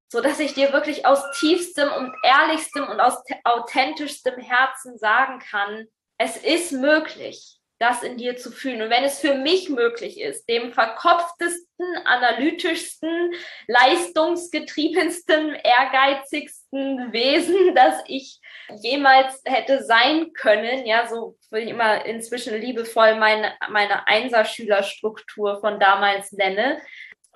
So 0.09 0.21
dass 0.21 0.39
ich 0.39 0.55
dir 0.55 0.73
wirklich 0.73 1.07
aus 1.07 1.23
tiefstem 1.39 1.91
und 1.91 2.15
ehrlichstem 2.23 2.87
und 2.89 3.01
aus 3.01 3.23
authentischstem 3.45 4.39
Herzen 4.39 4.97
sagen 4.99 5.41
kann, 5.41 5.87
es 6.19 6.37
ist 6.37 6.73
möglich 6.73 7.61
das 7.79 8.03
in 8.03 8.17
dir 8.17 8.37
zu 8.37 8.51
fühlen. 8.51 8.83
Und 8.83 8.91
wenn 8.91 9.05
es 9.05 9.19
für 9.19 9.35
mich 9.35 9.69
möglich 9.69 10.21
ist, 10.21 10.49
dem 10.49 10.73
verkopftesten, 10.73 11.97
analytischsten, 12.05 13.33
leistungsgetriebensten, 13.67 15.55
ehrgeizigsten 15.55 17.13
Wesen, 17.13 17.57
das 17.75 18.03
ich 18.07 18.41
jemals 18.81 19.43
hätte 19.45 19.83
sein 19.85 20.33
können, 20.33 20.87
ja, 20.87 21.07
so 21.09 21.37
will 21.51 21.65
ich 21.65 21.71
immer 21.71 22.05
inzwischen 22.07 22.59
liebevoll 22.61 23.17
meine, 23.17 23.53
meine 23.71 24.07
Einserschülerstruktur 24.07 25.61
von 25.61 25.81
damals 25.81 26.33
nenne. 26.33 26.81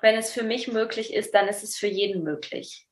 Wenn 0.00 0.16
es 0.16 0.30
für 0.30 0.42
mich 0.42 0.68
möglich 0.68 1.12
ist, 1.12 1.34
dann 1.34 1.48
ist 1.48 1.62
es 1.62 1.76
für 1.76 1.88
jeden 1.88 2.22
möglich. 2.22 2.86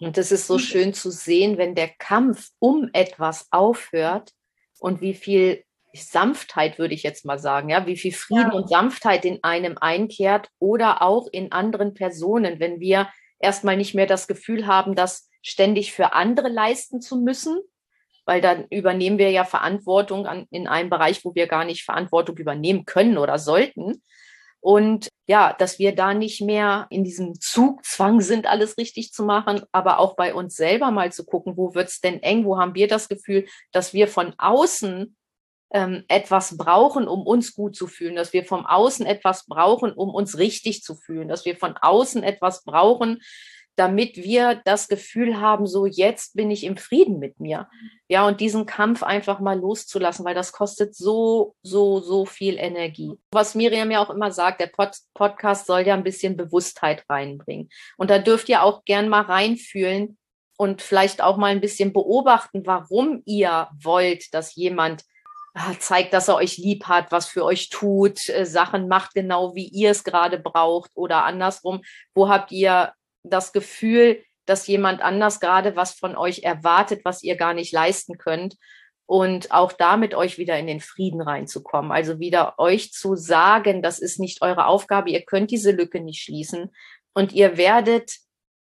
Und 0.00 0.18
es 0.18 0.32
ist 0.32 0.46
so 0.46 0.58
schön 0.58 0.92
zu 0.92 1.10
sehen, 1.10 1.56
wenn 1.56 1.74
der 1.74 1.88
Kampf 1.88 2.50
um 2.58 2.90
etwas 2.92 3.46
aufhört 3.50 4.32
und 4.80 5.00
wie 5.00 5.14
viel 5.14 5.64
Sanftheit, 5.94 6.78
würde 6.78 6.94
ich 6.94 7.04
jetzt 7.04 7.24
mal 7.24 7.38
sagen, 7.38 7.68
ja, 7.68 7.86
wie 7.86 7.96
viel 7.96 8.12
Frieden 8.12 8.50
ja. 8.50 8.52
und 8.52 8.68
Sanftheit 8.68 9.24
in 9.24 9.42
einem 9.42 9.78
einkehrt 9.78 10.48
oder 10.58 11.02
auch 11.02 11.28
in 11.30 11.52
anderen 11.52 11.94
Personen, 11.94 12.58
wenn 12.58 12.80
wir 12.80 13.08
erstmal 13.38 13.76
nicht 13.76 13.94
mehr 13.94 14.06
das 14.06 14.26
Gefühl 14.26 14.66
haben, 14.66 14.94
das 14.94 15.30
ständig 15.42 15.92
für 15.92 16.12
andere 16.12 16.48
leisten 16.48 17.00
zu 17.00 17.20
müssen, 17.20 17.58
weil 18.24 18.40
dann 18.40 18.66
übernehmen 18.70 19.18
wir 19.18 19.30
ja 19.30 19.44
Verantwortung 19.44 20.26
an, 20.26 20.46
in 20.50 20.66
einem 20.66 20.90
Bereich, 20.90 21.24
wo 21.24 21.34
wir 21.34 21.46
gar 21.46 21.64
nicht 21.64 21.84
Verantwortung 21.84 22.36
übernehmen 22.38 22.84
können 22.86 23.18
oder 23.18 23.38
sollten. 23.38 24.02
Und 24.64 25.10
ja, 25.26 25.52
dass 25.52 25.78
wir 25.78 25.94
da 25.94 26.14
nicht 26.14 26.40
mehr 26.40 26.86
in 26.88 27.04
diesem 27.04 27.38
Zugzwang 27.38 28.22
sind, 28.22 28.46
alles 28.46 28.78
richtig 28.78 29.12
zu 29.12 29.22
machen, 29.22 29.60
aber 29.72 29.98
auch 29.98 30.16
bei 30.16 30.32
uns 30.32 30.56
selber 30.56 30.90
mal 30.90 31.12
zu 31.12 31.26
gucken, 31.26 31.58
wo 31.58 31.74
wird's 31.74 32.00
denn 32.00 32.22
eng, 32.22 32.46
wo 32.46 32.56
haben 32.58 32.74
wir 32.74 32.88
das 32.88 33.10
Gefühl, 33.10 33.44
dass 33.72 33.92
wir 33.92 34.08
von 34.08 34.32
außen 34.38 35.14
ähm, 35.74 36.04
etwas 36.08 36.56
brauchen, 36.56 37.08
um 37.08 37.26
uns 37.26 37.52
gut 37.52 37.76
zu 37.76 37.86
fühlen, 37.86 38.16
dass 38.16 38.32
wir 38.32 38.46
vom 38.46 38.64
Außen 38.64 39.04
etwas 39.04 39.44
brauchen, 39.44 39.92
um 39.92 40.08
uns 40.08 40.38
richtig 40.38 40.82
zu 40.82 40.94
fühlen, 40.94 41.28
dass 41.28 41.44
wir 41.44 41.56
von 41.56 41.76
außen 41.76 42.22
etwas 42.22 42.64
brauchen, 42.64 43.20
damit 43.76 44.16
wir 44.16 44.60
das 44.64 44.88
Gefühl 44.88 45.40
haben, 45.40 45.66
so 45.66 45.86
jetzt 45.86 46.36
bin 46.36 46.50
ich 46.50 46.64
im 46.64 46.76
Frieden 46.76 47.18
mit 47.18 47.40
mir. 47.40 47.68
Ja, 48.08 48.26
und 48.26 48.40
diesen 48.40 48.66
Kampf 48.66 49.02
einfach 49.02 49.40
mal 49.40 49.58
loszulassen, 49.58 50.24
weil 50.24 50.34
das 50.34 50.52
kostet 50.52 50.94
so, 50.94 51.54
so, 51.62 52.00
so 52.00 52.26
viel 52.26 52.56
Energie. 52.58 53.12
Was 53.32 53.54
Miriam 53.54 53.90
ja 53.90 54.04
auch 54.04 54.10
immer 54.10 54.30
sagt, 54.30 54.60
der 54.60 54.66
Pod 54.68 54.90
Podcast 55.14 55.66
soll 55.66 55.80
ja 55.80 55.94
ein 55.94 56.04
bisschen 56.04 56.36
Bewusstheit 56.36 57.04
reinbringen. 57.08 57.68
Und 57.96 58.10
da 58.10 58.18
dürft 58.18 58.48
ihr 58.48 58.62
auch 58.62 58.84
gern 58.84 59.08
mal 59.08 59.22
reinfühlen 59.22 60.18
und 60.56 60.82
vielleicht 60.82 61.22
auch 61.22 61.36
mal 61.36 61.48
ein 61.48 61.60
bisschen 61.60 61.92
beobachten, 61.92 62.66
warum 62.66 63.22
ihr 63.24 63.68
wollt, 63.82 64.32
dass 64.34 64.54
jemand 64.54 65.04
Ah, 65.56 65.74
zeigt, 65.78 66.12
dass 66.12 66.26
er 66.26 66.34
euch 66.34 66.58
lieb 66.58 66.86
hat, 66.86 67.12
was 67.12 67.26
für 67.26 67.44
euch 67.44 67.68
tut, 67.68 68.28
äh, 68.28 68.44
Sachen 68.44 68.88
macht 68.88 69.14
genau, 69.14 69.54
wie 69.54 69.68
ihr 69.68 69.92
es 69.92 70.02
gerade 70.02 70.36
braucht 70.36 70.90
oder 70.94 71.24
andersrum. 71.24 71.82
Wo 72.12 72.28
habt 72.28 72.50
ihr 72.50 72.92
das 73.24 73.52
Gefühl, 73.52 74.22
dass 74.46 74.66
jemand 74.66 75.02
anders 75.02 75.40
gerade 75.40 75.74
was 75.74 75.92
von 75.92 76.16
euch 76.16 76.42
erwartet, 76.42 77.04
was 77.04 77.22
ihr 77.22 77.36
gar 77.36 77.54
nicht 77.54 77.72
leisten 77.72 78.18
könnt? 78.18 78.56
Und 79.06 79.52
auch 79.52 79.72
damit 79.72 80.14
euch 80.14 80.38
wieder 80.38 80.58
in 80.58 80.66
den 80.66 80.80
Frieden 80.80 81.20
reinzukommen. 81.20 81.92
Also 81.92 82.20
wieder 82.20 82.58
euch 82.58 82.92
zu 82.92 83.16
sagen, 83.16 83.82
das 83.82 83.98
ist 83.98 84.18
nicht 84.18 84.40
eure 84.40 84.66
Aufgabe, 84.66 85.10
ihr 85.10 85.22
könnt 85.22 85.50
diese 85.50 85.72
Lücke 85.72 86.00
nicht 86.00 86.22
schließen 86.22 86.70
und 87.12 87.32
ihr 87.32 87.58
werdet 87.58 88.12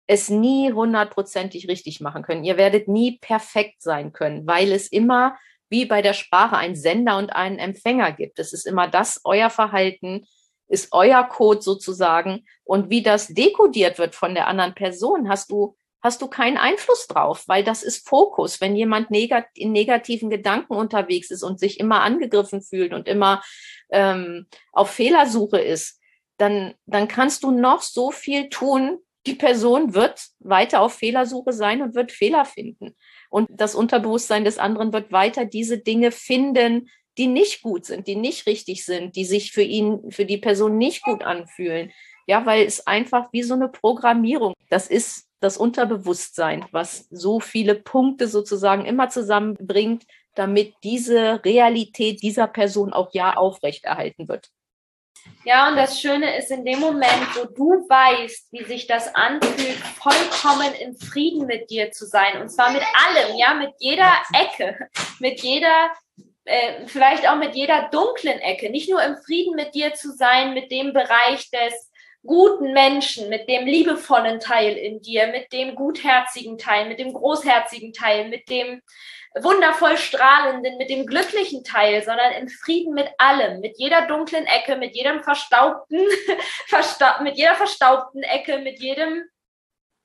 es 0.08 0.28
nie 0.28 0.72
hundertprozentig 0.72 1.68
richtig 1.68 2.00
machen 2.00 2.22
können. 2.22 2.44
Ihr 2.44 2.56
werdet 2.56 2.88
nie 2.88 3.18
perfekt 3.18 3.82
sein 3.82 4.12
können, 4.12 4.46
weil 4.46 4.72
es 4.72 4.88
immer 4.88 5.36
wie 5.70 5.86
bei 5.86 6.02
der 6.02 6.12
Sprache 6.12 6.56
einen 6.56 6.76
Sender 6.76 7.16
und 7.16 7.30
einen 7.30 7.58
Empfänger 7.58 8.12
gibt. 8.12 8.38
Es 8.38 8.52
ist 8.52 8.66
immer 8.66 8.88
das, 8.88 9.20
euer 9.24 9.48
Verhalten 9.48 10.26
ist 10.68 10.88
euer 10.92 11.24
Code 11.24 11.62
sozusagen. 11.62 12.44
Und 12.64 12.90
wie 12.90 13.02
das 13.02 13.28
dekodiert 13.28 13.98
wird 13.98 14.14
von 14.14 14.34
der 14.34 14.46
anderen 14.46 14.74
Person, 14.74 15.28
hast 15.28 15.50
du, 15.50 15.76
hast 16.00 16.22
du 16.22 16.28
keinen 16.28 16.56
Einfluss 16.56 17.06
drauf, 17.06 17.44
weil 17.46 17.64
das 17.64 17.82
ist 17.82 18.08
Fokus. 18.08 18.60
Wenn 18.60 18.74
jemand 18.76 19.10
negat 19.10 19.46
in 19.54 19.72
negativen 19.72 20.30
Gedanken 20.30 20.74
unterwegs 20.74 21.30
ist 21.30 21.42
und 21.42 21.60
sich 21.60 21.78
immer 21.78 22.00
angegriffen 22.02 22.62
fühlt 22.62 22.92
und 22.92 23.06
immer 23.06 23.42
ähm, 23.90 24.46
auf 24.72 24.90
Fehlersuche 24.90 25.60
ist, 25.60 26.00
dann, 26.38 26.74
dann 26.86 27.08
kannst 27.08 27.44
du 27.44 27.50
noch 27.50 27.82
so 27.82 28.10
viel 28.10 28.48
tun. 28.48 28.98
Die 29.26 29.34
Person 29.34 29.94
wird 29.94 30.20
weiter 30.40 30.80
auf 30.80 30.94
Fehlersuche 30.94 31.52
sein 31.52 31.82
und 31.82 31.94
wird 31.94 32.10
Fehler 32.10 32.44
finden. 32.44 32.96
Und 33.30 33.48
das 33.52 33.74
Unterbewusstsein 33.74 34.44
des 34.44 34.58
anderen 34.58 34.92
wird 34.92 35.12
weiter 35.12 35.44
diese 35.44 35.78
Dinge 35.78 36.10
finden, 36.10 36.88
die 37.18 37.26
nicht 37.26 37.62
gut 37.62 37.84
sind, 37.84 38.06
die 38.06 38.16
nicht 38.16 38.46
richtig 38.46 38.84
sind, 38.84 39.16
die 39.16 39.24
sich 39.24 39.52
für 39.52 39.62
ihn, 39.62 40.10
für 40.10 40.24
die 40.24 40.38
Person 40.38 40.78
nicht 40.78 41.02
gut 41.02 41.22
anfühlen. 41.22 41.92
Ja, 42.26 42.46
weil 42.46 42.64
es 42.64 42.86
einfach 42.86 43.32
wie 43.32 43.42
so 43.42 43.54
eine 43.54 43.68
Programmierung. 43.68 44.54
Das 44.70 44.86
ist 44.86 45.28
das 45.40 45.56
Unterbewusstsein, 45.56 46.64
was 46.70 47.08
so 47.10 47.40
viele 47.40 47.74
Punkte 47.74 48.28
sozusagen 48.28 48.84
immer 48.84 49.08
zusammenbringt, 49.08 50.04
damit 50.34 50.74
diese 50.84 51.44
Realität 51.44 52.22
dieser 52.22 52.46
Person 52.46 52.92
auch 52.92 53.10
ja 53.12 53.36
aufrechterhalten 53.36 54.28
wird. 54.28 54.50
Ja, 55.44 55.68
und 55.68 55.76
das 55.76 56.00
Schöne 56.00 56.36
ist, 56.36 56.50
in 56.50 56.64
dem 56.64 56.80
Moment, 56.80 57.26
wo 57.34 57.44
du 57.44 57.88
weißt, 57.88 58.52
wie 58.52 58.64
sich 58.64 58.86
das 58.86 59.12
anfühlt, 59.14 59.76
vollkommen 59.76 60.72
in 60.74 60.96
Frieden 60.96 61.46
mit 61.46 61.70
dir 61.70 61.90
zu 61.90 62.06
sein, 62.06 62.40
und 62.40 62.48
zwar 62.48 62.72
mit 62.72 62.82
allem, 62.82 63.36
ja, 63.36 63.54
mit 63.54 63.70
jeder 63.78 64.12
Ecke, 64.32 64.88
mit 65.18 65.40
jeder, 65.40 65.90
äh, 66.44 66.86
vielleicht 66.86 67.28
auch 67.28 67.36
mit 67.36 67.54
jeder 67.54 67.88
dunklen 67.90 68.38
Ecke, 68.40 68.70
nicht 68.70 68.90
nur 68.90 69.02
im 69.02 69.16
Frieden 69.16 69.54
mit 69.54 69.74
dir 69.74 69.94
zu 69.94 70.12
sein, 70.12 70.54
mit 70.54 70.70
dem 70.70 70.92
Bereich 70.92 71.50
des 71.50 71.90
guten 72.24 72.72
Menschen, 72.72 73.28
mit 73.28 73.48
dem 73.48 73.66
liebevollen 73.66 74.40
Teil 74.40 74.76
in 74.76 75.00
dir, 75.00 75.26
mit 75.28 75.52
dem 75.52 75.74
gutherzigen 75.74 76.56
Teil, 76.56 76.88
mit 76.88 76.98
dem 76.98 77.12
großherzigen 77.12 77.92
Teil, 77.92 78.28
mit 78.28 78.48
dem 78.48 78.80
wundervoll 79.40 79.96
strahlenden, 79.96 80.76
mit 80.76 80.90
dem 80.90 81.06
glücklichen 81.06 81.64
Teil, 81.64 82.02
sondern 82.02 82.32
in 82.32 82.48
Frieden 82.48 82.94
mit 82.94 83.08
allem, 83.18 83.60
mit 83.60 83.78
jeder 83.78 84.06
dunklen 84.06 84.46
Ecke, 84.46 84.76
mit 84.76 84.94
jedem 84.94 85.22
verstaubten, 85.22 86.00
versta 86.68 87.20
mit 87.22 87.36
jeder 87.36 87.54
verstaubten 87.54 88.22
Ecke, 88.22 88.58
mit 88.58 88.78
jedem, 88.78 89.24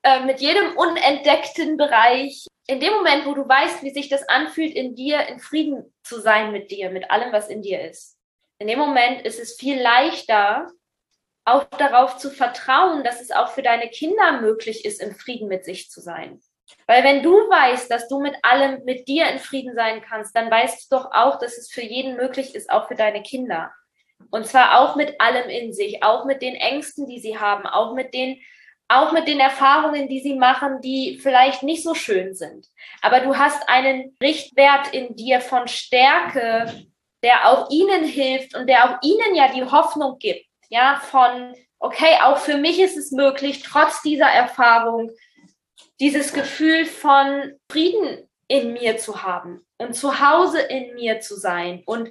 äh, 0.03 0.22
mit 0.22 0.39
jedem 0.39 0.75
unentdeckten 0.77 1.77
Bereich. 1.77 2.48
In 2.68 2.82
dem 2.82 2.94
Moment, 2.94 3.26
wo 3.26 3.34
du 3.34 3.48
weißt, 3.48 3.82
wie 3.84 3.92
sich 3.92 4.10
das 4.10 4.28
anfühlt, 4.28 4.76
in 4.76 4.94
dir 4.94 5.26
in 5.28 5.40
Frieden 5.40 5.94
zu 6.04 6.20
sein 6.20 6.52
mit 6.52 6.70
dir, 6.70 6.90
mit 6.90 7.10
allem, 7.10 7.32
was 7.32 7.48
in 7.48 7.62
dir 7.62 7.82
ist. 7.82 8.18
In 8.60 8.68
dem 8.68 8.78
Moment 8.78 9.22
ist 9.22 9.40
es 9.40 9.58
viel 9.58 9.82
leichter, 9.82 10.68
auch 11.46 11.64
darauf 11.64 12.18
zu 12.18 12.30
vertrauen, 12.30 13.06
dass 13.06 13.22
es 13.22 13.32
auch 13.32 13.50
für 13.50 13.62
deine 13.62 13.90
Kinder 13.90 14.42
möglich 14.42 14.84
ist, 14.84 15.02
in 15.02 15.16
Frieden 15.16 15.48
mit 15.48 15.64
sich 15.64 15.90
zu 15.90 16.02
sein. 16.02 16.42
Weil 16.86 17.06
wenn 17.06 17.24
du 17.24 17.32
weißt, 17.32 17.90
dass 17.90 18.10
du 18.10 18.20
mit 18.20 18.36
allem, 18.44 18.84
mit 18.84 19.08
dir 19.08 19.28
in 19.30 19.40
Frieden 19.40 19.74
sein 19.74 20.02
kannst, 20.02 20.36
dann 20.36 20.52
weißt 20.52 20.92
du 20.92 20.98
doch 20.98 21.12
auch, 21.14 21.40
dass 21.40 21.58
es 21.58 21.72
für 21.72 21.82
jeden 21.82 22.18
möglich 22.18 22.54
ist, 22.54 22.70
auch 22.70 22.90
für 22.90 22.96
deine 22.96 23.22
Kinder. 23.22 23.72
Und 24.30 24.46
zwar 24.46 24.80
auch 24.80 24.98
mit 24.98 25.22
allem 25.22 25.50
in 25.50 25.72
sich, 25.72 26.04
auch 26.04 26.26
mit 26.26 26.42
den 26.42 26.56
Ängsten, 26.56 27.08
die 27.08 27.20
sie 27.20 27.38
haben, 27.38 27.66
auch 27.66 27.94
mit 27.94 28.14
den, 28.14 28.42
auch 28.89 29.12
mit 29.12 29.27
den 29.27 29.39
Erfahrungen, 29.39 30.08
die 30.08 30.22
sie 30.22 30.36
machen, 30.36 30.82
die 30.82 31.20
vielleicht 31.22 31.63
nicht 31.63 31.84
so 31.84 31.94
schön 31.94 32.36
sind. 32.36 32.67
Aber 33.01 33.20
du 33.20 33.36
hast 33.36 33.67
einen 33.67 34.15
Richtwert 34.22 34.94
in 34.94 35.15
dir 35.15 35.41
von 35.41 35.67
Stärke, 35.67 36.86
der 37.24 37.50
auch 37.50 37.70
ihnen 37.70 38.06
hilft 38.06 38.56
und 38.56 38.67
der 38.67 38.86
auch 38.86 38.98
ihnen 39.01 39.36
ja 39.36 39.51
die 39.51 39.63
Hoffnung 39.63 40.17
gibt, 40.20 40.46
ja, 40.70 41.01
von, 41.03 41.56
okay, 41.79 42.17
auch 42.22 42.38
für 42.38 42.58
mich 42.58 42.79
ist 42.79 42.98
es 42.98 43.12
möglich, 43.12 43.63
trotz 43.63 44.01
dieser 44.01 44.27
Erfahrung 44.27 45.12
dieses 46.00 46.32
Gefühl 46.32 46.86
von 46.86 47.53
Frieden 47.72 48.26
in 48.48 48.74
mir 48.74 48.98
zu 48.98 49.24
haben 49.24 49.66
und 49.77 49.94
zu 49.94 50.20
Hause 50.20 50.62
in 50.62 50.96
mir 50.96 51.20
zu 51.20 51.36
sein 51.36 51.84
und 51.86 52.10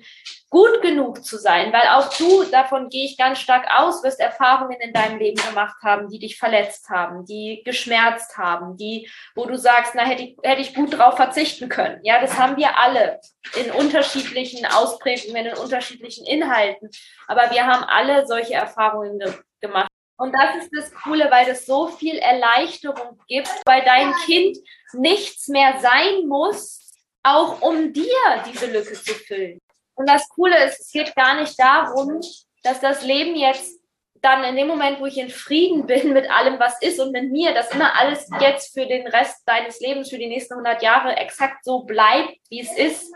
gut 0.51 0.83
genug 0.83 1.25
zu 1.25 1.39
sein, 1.39 1.73
weil 1.73 1.89
auch 1.89 2.15
du, 2.17 2.45
davon 2.45 2.89
gehe 2.89 3.07
ich 3.07 3.17
ganz 3.17 3.39
stark 3.39 3.67
aus, 3.75 4.03
wirst 4.03 4.21
Erfahrungen 4.21 4.79
in 4.81 4.93
deinem 4.93 5.19
Leben 5.19 5.41
gemacht 5.49 5.77
haben, 5.83 6.09
die 6.09 6.19
dich 6.19 6.39
verletzt 6.39 6.91
haben, 6.91 7.25
die 7.25 7.63
geschmerzt 7.65 8.37
haben, 8.37 8.77
die, 8.77 9.11
wo 9.35 9.47
du 9.47 9.57
sagst, 9.57 9.93
na, 9.95 10.03
hätte 10.03 10.23
ich, 10.23 10.37
hätte 10.43 10.61
ich 10.61 10.75
gut 10.75 10.97
drauf 10.97 11.17
verzichten 11.17 11.69
können. 11.69 12.01
Ja, 12.03 12.21
das 12.21 12.39
haben 12.39 12.57
wir 12.57 12.79
alle 12.79 13.21
in 13.59 13.71
unterschiedlichen 13.73 14.67
Ausprägungen, 14.67 15.47
in 15.47 15.57
unterschiedlichen 15.57 16.27
Inhalten. 16.27 16.91
Aber 17.27 17.51
wir 17.51 17.67
haben 17.67 17.85
alle 17.85 18.27
solche 18.27 18.55
Erfahrungen 18.55 19.19
ge 19.19 19.33
gemacht. 19.61 19.89
Und 20.19 20.33
das 20.33 20.65
ist 20.65 20.71
das 20.75 20.95
Coole, 21.03 21.31
weil 21.31 21.49
es 21.49 21.67
so 21.67 21.89
viel 21.89 22.17
Erleichterung 22.17 23.21
gibt, 23.29 23.51
weil 23.67 23.85
dein 23.85 24.15
Kind 24.25 24.57
nichts 24.95 25.49
mehr 25.49 25.79
sein 25.81 26.27
muss, 26.27 26.93
auch 27.23 27.61
um 27.61 27.93
dir 27.93 28.45
diese 28.47 28.67
Lücke 28.67 28.95
zu 28.95 29.15
füllen. 29.15 29.59
Und 29.95 30.09
das 30.09 30.29
Coole 30.29 30.65
ist, 30.65 30.81
es 30.81 30.93
geht 30.93 31.15
gar 31.15 31.41
nicht 31.41 31.59
darum, 31.59 32.21
dass 32.63 32.81
das 32.81 33.03
Leben 33.03 33.35
jetzt 33.35 33.81
dann 34.23 34.45
in 34.45 34.57
dem 34.57 34.67
Moment, 34.67 35.01
wo 35.01 35.07
ich 35.07 35.19
in 35.19 35.29
Frieden 35.29 35.87
bin 35.87 36.13
mit 36.13 36.31
allem, 36.31 36.59
was 36.59 36.81
ist 36.81 36.99
und 36.99 37.13
mit 37.13 37.31
mir, 37.31 37.53
dass 37.55 37.71
immer 37.73 37.99
alles 37.99 38.29
jetzt 38.41 38.75
für 38.75 38.87
den 38.87 39.07
Rest 39.07 39.43
deines 39.47 39.81
Lebens, 39.81 40.11
für 40.11 40.19
die 40.19 40.29
nächsten 40.29 40.55
100 40.55 40.83
Jahre 40.83 41.17
exakt 41.17 41.65
so 41.65 41.81
bleibt, 41.81 42.37
wie 42.49 42.61
es 42.61 42.77
ist, 42.77 43.13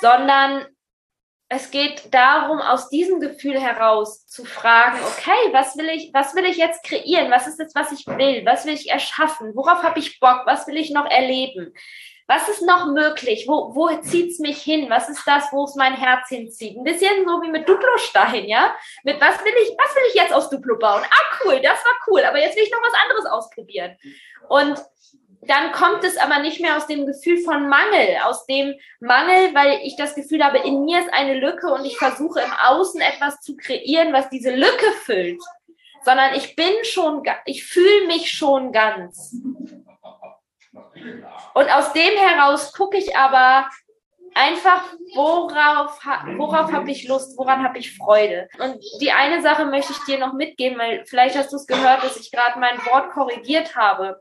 sondern 0.00 0.66
es 1.52 1.72
geht 1.72 2.14
darum, 2.14 2.60
aus 2.60 2.88
diesem 2.90 3.18
Gefühl 3.18 3.60
heraus 3.60 4.24
zu 4.26 4.44
fragen, 4.44 5.00
okay, 5.02 5.52
was 5.52 5.76
will 5.76 5.88
ich, 5.88 6.14
was 6.14 6.36
will 6.36 6.44
ich 6.44 6.56
jetzt 6.56 6.84
kreieren? 6.84 7.28
Was 7.28 7.48
ist 7.48 7.58
das, 7.58 7.74
was 7.74 7.90
ich 7.90 8.06
will? 8.06 8.46
Was 8.46 8.64
will 8.64 8.74
ich 8.74 8.88
erschaffen? 8.88 9.56
Worauf 9.56 9.82
habe 9.82 9.98
ich 9.98 10.20
Bock? 10.20 10.42
Was 10.46 10.68
will 10.68 10.76
ich 10.76 10.92
noch 10.92 11.10
erleben? 11.10 11.74
Was 12.28 12.48
ist 12.48 12.62
noch 12.62 12.86
möglich? 12.86 13.46
Wo, 13.48 13.74
wo 13.74 13.88
zieht 14.00 14.30
es 14.30 14.38
mich 14.38 14.62
hin? 14.62 14.88
Was 14.90 15.08
ist 15.08 15.26
das, 15.26 15.50
wo 15.50 15.64
es 15.64 15.74
mein 15.74 15.94
Herz 15.94 16.28
hinzieht? 16.28 16.76
Ein 16.76 16.84
bisschen 16.84 17.26
so 17.26 17.42
wie 17.42 17.50
mit 17.50 17.68
Duplo-Stein, 17.68 18.44
ja? 18.44 18.72
Mit 19.02 19.20
was 19.20 19.44
will 19.44 19.52
ich, 19.64 19.70
was 19.76 19.96
will 19.96 20.04
ich 20.08 20.14
jetzt 20.14 20.32
aus 20.32 20.50
Duplo 20.50 20.78
bauen? 20.78 21.02
Ah, 21.02 21.36
cool, 21.44 21.60
das 21.60 21.84
war 21.84 21.94
cool, 22.06 22.22
aber 22.22 22.38
jetzt 22.38 22.54
will 22.54 22.62
ich 22.62 22.70
noch 22.70 22.80
was 22.80 23.02
anderes 23.02 23.26
ausprobieren. 23.26 23.96
Und 24.48 24.78
dann 25.42 25.72
kommt 25.72 26.04
es 26.04 26.18
aber 26.18 26.40
nicht 26.40 26.60
mehr 26.60 26.76
aus 26.76 26.86
dem 26.86 27.06
Gefühl 27.06 27.38
von 27.38 27.68
Mangel, 27.68 28.18
aus 28.24 28.44
dem 28.46 28.74
Mangel, 29.00 29.54
weil 29.54 29.80
ich 29.82 29.96
das 29.96 30.14
Gefühl 30.14 30.44
habe, 30.44 30.58
in 30.58 30.84
mir 30.84 31.00
ist 31.00 31.12
eine 31.12 31.38
Lücke 31.38 31.72
und 31.72 31.84
ich 31.84 31.96
versuche 31.96 32.40
im 32.40 32.52
Außen 32.52 33.00
etwas 33.00 33.40
zu 33.40 33.56
kreieren, 33.56 34.12
was 34.12 34.28
diese 34.28 34.54
Lücke 34.54 34.92
füllt, 35.04 35.40
sondern 36.04 36.34
ich 36.34 36.56
bin 36.56 36.72
schon, 36.82 37.22
ich 37.46 37.64
fühle 37.64 38.06
mich 38.06 38.30
schon 38.30 38.72
ganz. 38.72 39.34
Und 41.54 41.74
aus 41.74 41.92
dem 41.94 42.18
heraus 42.18 42.72
gucke 42.74 42.98
ich 42.98 43.16
aber 43.16 43.66
einfach, 44.34 44.84
worauf, 45.14 45.98
worauf 46.36 46.70
habe 46.70 46.90
ich 46.90 47.08
Lust, 47.08 47.36
woran 47.38 47.64
habe 47.64 47.78
ich 47.78 47.96
Freude. 47.96 48.48
Und 48.58 48.76
die 49.00 49.10
eine 49.10 49.40
Sache 49.42 49.64
möchte 49.64 49.92
ich 49.92 49.98
dir 50.04 50.18
noch 50.18 50.34
mitgeben, 50.34 50.78
weil 50.78 51.04
vielleicht 51.06 51.36
hast 51.36 51.50
du 51.52 51.56
es 51.56 51.66
gehört, 51.66 52.04
dass 52.04 52.16
ich 52.16 52.30
gerade 52.30 52.58
mein 52.58 52.78
Wort 52.86 53.10
korrigiert 53.10 53.74
habe. 53.74 54.20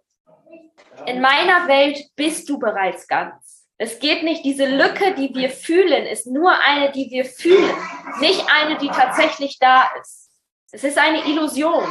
In 1.06 1.22
meiner 1.22 1.68
Welt 1.68 2.10
bist 2.16 2.50
du 2.50 2.60
bereits 2.60 3.08
ganz. 3.08 3.68
Es 3.78 4.00
geht 4.00 4.24
nicht, 4.24 4.44
diese 4.44 4.66
Lücke, 4.66 5.16
die 5.16 5.34
wir 5.34 5.50
fühlen, 5.50 6.06
ist 6.06 6.28
nur 6.28 6.52
eine, 6.52 6.92
die 6.92 7.10
wir 7.10 7.24
fühlen, 7.24 7.74
nicht 8.20 8.44
eine, 8.52 8.78
die 8.78 8.90
tatsächlich 8.90 9.58
da 9.58 9.90
ist. 10.02 10.30
Es 10.72 10.84
ist 10.84 10.98
eine 10.98 11.26
Illusion. 11.26 11.86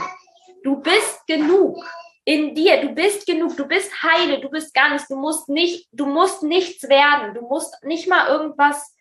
Du 0.62 0.76
bist 0.76 1.26
genug 1.26 1.82
in 2.24 2.54
dir, 2.54 2.82
du 2.82 2.90
bist 2.90 3.26
genug, 3.26 3.56
du 3.56 3.66
bist 3.66 3.90
heile, 4.02 4.38
du 4.38 4.50
bist 4.50 4.76
nichts, 4.76 5.08
du 5.08 5.16
musst 5.16 5.48
nicht, 5.48 5.88
du 5.92 6.04
musst 6.04 6.42
nichts 6.42 6.86
werden, 6.86 7.32
du 7.32 7.40
musst 7.40 7.82
nicht 7.84 8.06
mal 8.06 8.28
irgendwas 8.28 8.94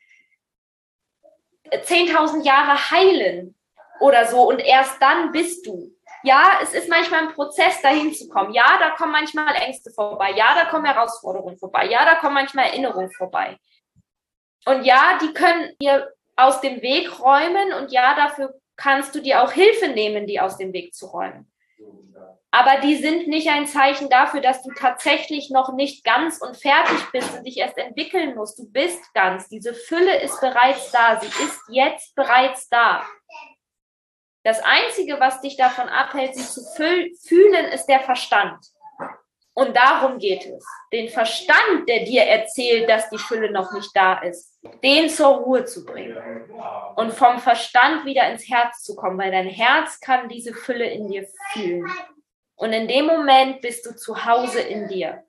10.000 1.70 2.46
Jahre 2.46 2.92
heilen 2.92 3.54
oder 4.00 4.28
so 4.28 4.48
und 4.48 4.60
erst 4.60 5.02
dann 5.02 5.34
bist 5.34 5.66
du. 5.66 5.97
Ja, 6.24 6.60
es 6.62 6.74
ist 6.74 6.90
manchmal 6.90 7.22
ein 7.22 7.34
Prozess, 7.34 7.82
dahin 7.82 8.14
zu 8.14 8.28
kommen. 8.28 8.54
Ja, 8.54 8.78
da 8.80 8.92
kommen 8.92 9.12
manchmal 9.12 9.56
Ängste 9.56 9.92
vorbei. 9.92 10.32
Ja, 10.36 10.56
da 10.56 10.66
kommen 10.66 10.86
Herausforderungen 10.86 11.58
vorbei. 11.58 11.86
Ja, 11.88 12.06
da 12.06 12.16
kommen 12.16 12.34
manchmal 12.34 12.66
Erinnerungen 12.66 13.12
vorbei. 13.12 13.58
Und 14.66 14.84
ja, 14.84 15.18
die 15.22 15.34
können 15.34 15.76
dir 15.82 16.12
aus 16.36 16.62
dem 16.62 16.82
Weg 16.82 17.20
räumen 17.20 17.74
und 17.74 17.92
ja, 17.92 18.16
dafür 18.16 18.54
kannst 18.76 19.16
du 19.16 19.22
dir 19.22 19.42
auch 19.42 19.52
Hilfe 19.52 19.88
nehmen, 19.88 20.28
die 20.28 20.40
aus 20.40 20.58
dem 20.58 20.74
Weg 20.74 20.94
zu 20.94 21.08
räumen 21.08 21.52
aber 22.58 22.80
die 22.82 22.96
sind 22.96 23.28
nicht 23.28 23.50
ein 23.50 23.68
Zeichen 23.68 24.10
dafür, 24.10 24.42
dass 24.42 24.64
du 24.64 24.72
tatsächlich 24.72 25.50
noch 25.50 25.74
nicht 25.74 26.04
ganz 26.04 26.42
und 26.42 26.58
fertig 26.58 26.98
bist 27.12 27.38
und 27.38 27.46
dich 27.46 27.58
erst 27.58 27.78
entwickeln 27.78 28.36
musst. 28.36 28.58
Du 28.58 28.68
bist 28.72 29.14
ganz. 29.14 29.48
Diese 29.50 29.74
Fülle 29.74 30.22
ist 30.22 30.40
bereits 30.40 30.92
da. 30.92 31.20
Sie 31.20 31.28
ist 31.28 31.60
jetzt 31.70 32.16
bereits 32.16 32.68
da. 32.70 33.06
Das 34.48 34.62
Einzige, 34.64 35.20
was 35.20 35.42
dich 35.42 35.58
davon 35.58 35.90
abhält, 35.90 36.34
sie 36.34 36.46
zu 36.46 36.62
fühlen, 37.28 37.66
ist 37.66 37.86
der 37.88 38.00
Verstand. 38.00 38.56
Und 39.54 39.76
darum 39.76 40.20
geht 40.20 40.46
es. 40.46 40.66
Den 40.94 41.10
Verstand, 41.10 41.90
der 41.90 42.06
dir 42.06 42.22
erzählt, 42.24 42.90
dass 42.90 43.10
die 43.10 43.18
Fülle 43.18 43.52
noch 43.52 43.74
nicht 43.74 43.92
da 43.94 44.20
ist, 44.20 44.58
den 44.82 45.10
zur 45.10 45.36
Ruhe 45.40 45.66
zu 45.66 45.84
bringen. 45.84 46.16
Und 46.96 47.14
vom 47.14 47.40
Verstand 47.40 48.06
wieder 48.06 48.32
ins 48.32 48.48
Herz 48.48 48.84
zu 48.84 48.96
kommen, 48.96 49.18
weil 49.18 49.32
dein 49.32 49.50
Herz 49.50 50.00
kann 50.00 50.30
diese 50.30 50.54
Fülle 50.54 50.86
in 50.86 51.10
dir 51.10 51.28
fühlen. 51.52 51.86
Und 52.56 52.72
in 52.72 52.88
dem 52.88 53.06
Moment 53.06 53.60
bist 53.60 53.86
du 53.86 53.98
zu 53.98 54.24
Hause 54.24 54.62
in 54.62 54.88
dir. 54.88 55.26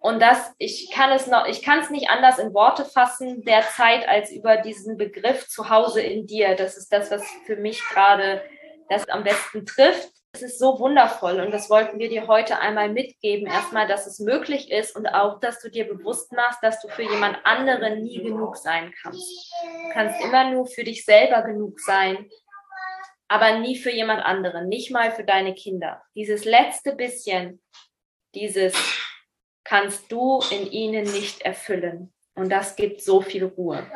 Und 0.00 0.20
das, 0.20 0.54
ich 0.58 0.90
kann 0.92 1.10
es 1.10 1.26
noch, 1.26 1.46
ich 1.46 1.62
kann 1.62 1.80
es 1.80 1.90
nicht 1.90 2.10
anders 2.10 2.38
in 2.38 2.54
Worte 2.54 2.84
fassen 2.84 3.42
derzeit 3.42 4.08
als 4.08 4.30
über 4.30 4.56
diesen 4.56 4.96
Begriff 4.96 5.48
zu 5.48 5.70
Hause 5.70 6.00
in 6.00 6.26
dir. 6.26 6.54
Das 6.54 6.76
ist 6.76 6.92
das, 6.92 7.10
was 7.10 7.24
für 7.44 7.56
mich 7.56 7.82
gerade 7.92 8.42
das 8.88 9.08
am 9.08 9.24
besten 9.24 9.66
trifft. 9.66 10.10
Es 10.32 10.42
ist 10.42 10.58
so 10.58 10.78
wundervoll 10.78 11.40
und 11.40 11.50
das 11.50 11.70
wollten 11.70 11.98
wir 11.98 12.10
dir 12.10 12.26
heute 12.26 12.58
einmal 12.58 12.90
mitgeben. 12.90 13.46
Erstmal, 13.46 13.88
dass 13.88 14.06
es 14.06 14.18
möglich 14.18 14.70
ist 14.70 14.94
und 14.94 15.06
auch, 15.06 15.40
dass 15.40 15.60
du 15.60 15.70
dir 15.70 15.88
bewusst 15.88 16.30
machst, 16.32 16.62
dass 16.62 16.80
du 16.80 16.88
für 16.88 17.02
jemand 17.02 17.38
anderen 17.44 18.02
nie 18.02 18.22
genug 18.22 18.58
sein 18.58 18.92
kannst. 19.02 19.18
Du 19.18 19.92
kannst 19.94 20.22
immer 20.22 20.50
nur 20.50 20.66
für 20.66 20.84
dich 20.84 21.06
selber 21.06 21.42
genug 21.42 21.80
sein 21.80 22.28
aber 23.28 23.58
nie 23.58 23.76
für 23.76 23.90
jemand 23.90 24.24
anderen, 24.24 24.68
nicht 24.68 24.90
mal 24.90 25.10
für 25.10 25.24
deine 25.24 25.54
Kinder. 25.54 26.02
Dieses 26.14 26.44
letzte 26.44 26.94
bisschen, 26.94 27.62
dieses 28.34 28.74
kannst 29.66 30.10
du 30.12 30.40
in 30.50 30.70
ihnen 30.70 31.04
nicht 31.04 31.42
erfüllen. 31.42 32.12
Und 32.34 32.50
das 32.50 32.76
gibt 32.76 33.02
so 33.02 33.20
viel 33.20 33.44
Ruhe. 33.44 33.86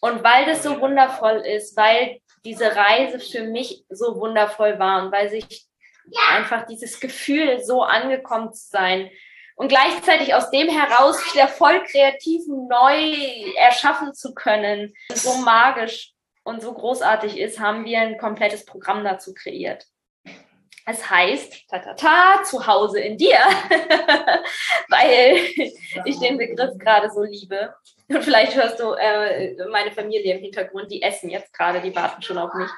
Und 0.00 0.24
weil 0.24 0.46
das 0.46 0.62
so 0.62 0.80
wundervoll 0.80 1.44
ist, 1.46 1.76
weil 1.76 2.20
diese 2.44 2.74
Reise 2.74 3.20
für 3.20 3.44
mich 3.44 3.84
so 3.90 4.16
wundervoll 4.16 4.78
war 4.78 5.04
und 5.04 5.12
weil 5.12 5.28
sich 5.28 5.66
einfach 6.30 6.66
dieses 6.66 6.98
Gefühl, 6.98 7.62
so 7.62 7.82
angekommen 7.82 8.52
zu 8.52 8.68
sein 8.68 9.10
und 9.56 9.68
gleichzeitig 9.68 10.34
aus 10.34 10.50
dem 10.50 10.68
heraus 10.68 11.18
wieder 11.32 11.46
voll 11.46 11.84
kreativen 11.84 12.66
neu 12.66 13.52
erschaffen 13.58 14.14
zu 14.14 14.32
können, 14.34 14.94
so 15.12 15.34
magisch 15.38 16.14
und 16.44 16.62
so 16.62 16.72
großartig 16.72 17.38
ist, 17.38 17.60
haben 17.60 17.84
wir 17.84 18.00
ein 18.00 18.16
komplettes 18.16 18.64
Programm 18.64 19.04
dazu 19.04 19.34
kreiert. 19.34 19.86
Es 20.86 21.08
heißt, 21.08 21.68
ta 21.68 21.78
ta 21.78 21.94
ta, 21.94 22.42
zu 22.42 22.66
Hause 22.66 23.00
in 23.00 23.16
dir, 23.16 23.38
weil 24.88 25.36
ich 26.04 26.18
den 26.18 26.38
Begriff 26.38 26.78
gerade 26.78 27.10
so 27.10 27.22
liebe. 27.22 27.74
Und 28.08 28.24
vielleicht 28.24 28.56
hörst 28.56 28.80
du 28.80 28.92
äh, 28.94 29.54
meine 29.70 29.92
Familie 29.92 30.34
im 30.34 30.42
Hintergrund, 30.42 30.90
die 30.90 31.02
essen 31.02 31.30
jetzt 31.30 31.52
gerade, 31.52 31.80
die 31.80 31.94
warten 31.94 32.22
schon 32.22 32.38
auf 32.38 32.52
mich. 32.54 32.70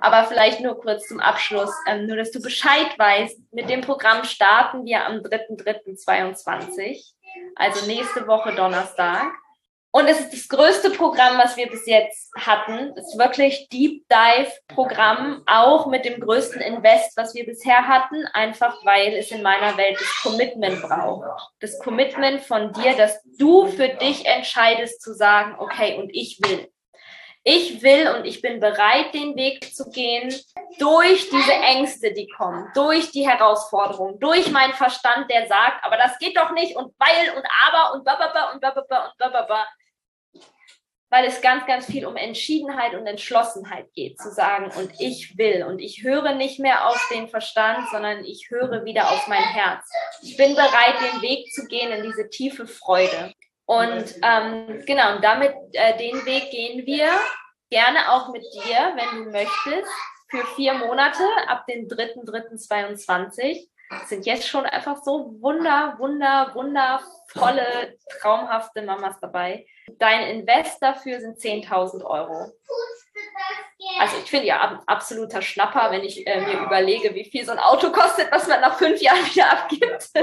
Aber 0.00 0.24
vielleicht 0.24 0.60
nur 0.60 0.78
kurz 0.78 1.08
zum 1.08 1.20
Abschluss, 1.20 1.72
ähm, 1.86 2.06
nur 2.06 2.16
dass 2.16 2.30
du 2.30 2.42
Bescheid 2.42 2.98
weißt, 2.98 3.38
mit 3.52 3.70
dem 3.70 3.80
Programm 3.80 4.24
starten 4.24 4.84
wir 4.84 5.06
am 5.06 5.20
3.3.22, 5.20 7.14
also 7.56 7.86
nächste 7.86 8.26
Woche 8.26 8.54
Donnerstag. 8.54 9.32
Und 9.96 10.08
es 10.08 10.18
ist 10.18 10.32
das 10.32 10.48
größte 10.48 10.90
Programm, 10.90 11.38
was 11.38 11.56
wir 11.56 11.68
bis 11.70 11.86
jetzt 11.86 12.32
hatten. 12.36 12.92
Es 12.96 13.10
ist 13.10 13.16
wirklich 13.16 13.68
Deep 13.68 14.02
Dive 14.08 14.50
Programm, 14.66 15.44
auch 15.46 15.86
mit 15.86 16.04
dem 16.04 16.18
größten 16.18 16.60
Invest, 16.60 17.16
was 17.16 17.32
wir 17.32 17.46
bisher 17.46 17.86
hatten, 17.86 18.26
einfach 18.32 18.84
weil 18.84 19.14
es 19.14 19.30
in 19.30 19.40
meiner 19.40 19.76
Welt 19.76 19.96
das 20.00 20.22
Commitment 20.24 20.82
braucht. 20.82 21.28
Das 21.60 21.78
Commitment 21.78 22.40
von 22.40 22.72
dir, 22.72 22.96
dass 22.96 23.22
du 23.38 23.68
für 23.68 23.86
dich 23.86 24.26
entscheidest 24.26 25.00
zu 25.00 25.14
sagen, 25.14 25.54
okay, 25.60 25.96
und 25.96 26.10
ich 26.12 26.40
will. 26.42 26.68
Ich 27.44 27.80
will 27.84 28.08
und 28.08 28.24
ich 28.24 28.42
bin 28.42 28.58
bereit, 28.58 29.14
den 29.14 29.36
Weg 29.36 29.72
zu 29.76 29.88
gehen 29.90 30.34
durch 30.80 31.30
diese 31.30 31.52
Ängste, 31.52 32.12
die 32.12 32.26
kommen, 32.26 32.68
durch 32.74 33.12
die 33.12 33.28
Herausforderungen, 33.28 34.18
durch 34.18 34.50
meinen 34.50 34.72
Verstand, 34.72 35.30
der 35.30 35.46
sagt, 35.46 35.84
aber 35.84 35.98
das 35.98 36.18
geht 36.18 36.36
doch 36.36 36.50
nicht 36.50 36.74
und 36.74 36.92
weil 36.98 37.36
und 37.36 37.46
aber 37.68 37.94
und 37.94 38.04
bababa 38.04 38.50
und 38.50 38.60
bababa 38.60 39.04
und 39.04 39.18
bababa 39.18 39.66
weil 41.14 41.26
es 41.26 41.40
ganz, 41.40 41.64
ganz 41.64 41.86
viel 41.86 42.06
um 42.06 42.16
Entschiedenheit 42.16 42.92
und 42.94 43.06
Entschlossenheit 43.06 43.86
geht, 43.92 44.18
zu 44.18 44.32
sagen, 44.32 44.72
und 44.76 44.90
ich 44.98 45.38
will. 45.38 45.62
Und 45.62 45.78
ich 45.78 46.02
höre 46.02 46.34
nicht 46.34 46.58
mehr 46.58 46.88
auf 46.88 47.00
den 47.08 47.28
Verstand, 47.28 47.88
sondern 47.92 48.24
ich 48.24 48.50
höre 48.50 48.84
wieder 48.84 49.12
auf 49.12 49.28
mein 49.28 49.44
Herz. 49.44 49.88
Ich 50.22 50.36
bin 50.36 50.56
bereit, 50.56 50.96
den 51.12 51.22
Weg 51.22 51.52
zu 51.52 51.68
gehen 51.68 51.92
in 51.92 52.02
diese 52.02 52.28
tiefe 52.30 52.66
Freude. 52.66 53.32
Und 53.64 54.12
ähm, 54.24 54.82
genau, 54.86 55.14
und 55.14 55.22
damit 55.22 55.54
äh, 55.74 55.96
den 55.98 56.26
Weg 56.26 56.50
gehen 56.50 56.84
wir 56.84 57.08
gerne 57.70 58.10
auch 58.10 58.32
mit 58.32 58.42
dir, 58.52 58.96
wenn 58.96 59.24
du 59.24 59.30
möchtest, 59.30 59.92
für 60.30 60.44
vier 60.56 60.74
Monate 60.74 61.22
ab 61.46 61.64
dem 61.68 61.86
3.3.22 61.86 63.68
sind 64.06 64.26
jetzt 64.26 64.48
schon 64.48 64.66
einfach 64.66 65.02
so 65.02 65.36
wunder, 65.40 65.94
wunder, 65.98 66.50
wundervolle, 66.54 67.96
traumhafte 68.20 68.82
Mamas 68.82 69.18
dabei. 69.20 69.66
Dein 69.98 70.28
Invest 70.28 70.82
dafür 70.82 71.20
sind 71.20 71.38
10.000 71.38 72.04
Euro. 72.04 72.52
also 74.00 74.16
ich 74.22 74.30
finde 74.30 74.46
ja 74.46 74.60
ab, 74.60 74.82
absoluter 74.86 75.42
Schnapper, 75.42 75.90
wenn 75.90 76.02
ich 76.02 76.26
äh, 76.26 76.40
mir 76.40 76.60
überlege, 76.60 77.14
wie 77.14 77.24
viel 77.24 77.44
so 77.44 77.52
ein 77.52 77.58
Auto 77.58 77.90
kostet, 77.90 78.30
was 78.32 78.46
man 78.48 78.60
nach 78.60 78.78
fünf 78.78 79.00
Jahren 79.00 79.24
wieder 79.26 79.50
abgibt. 79.50 80.10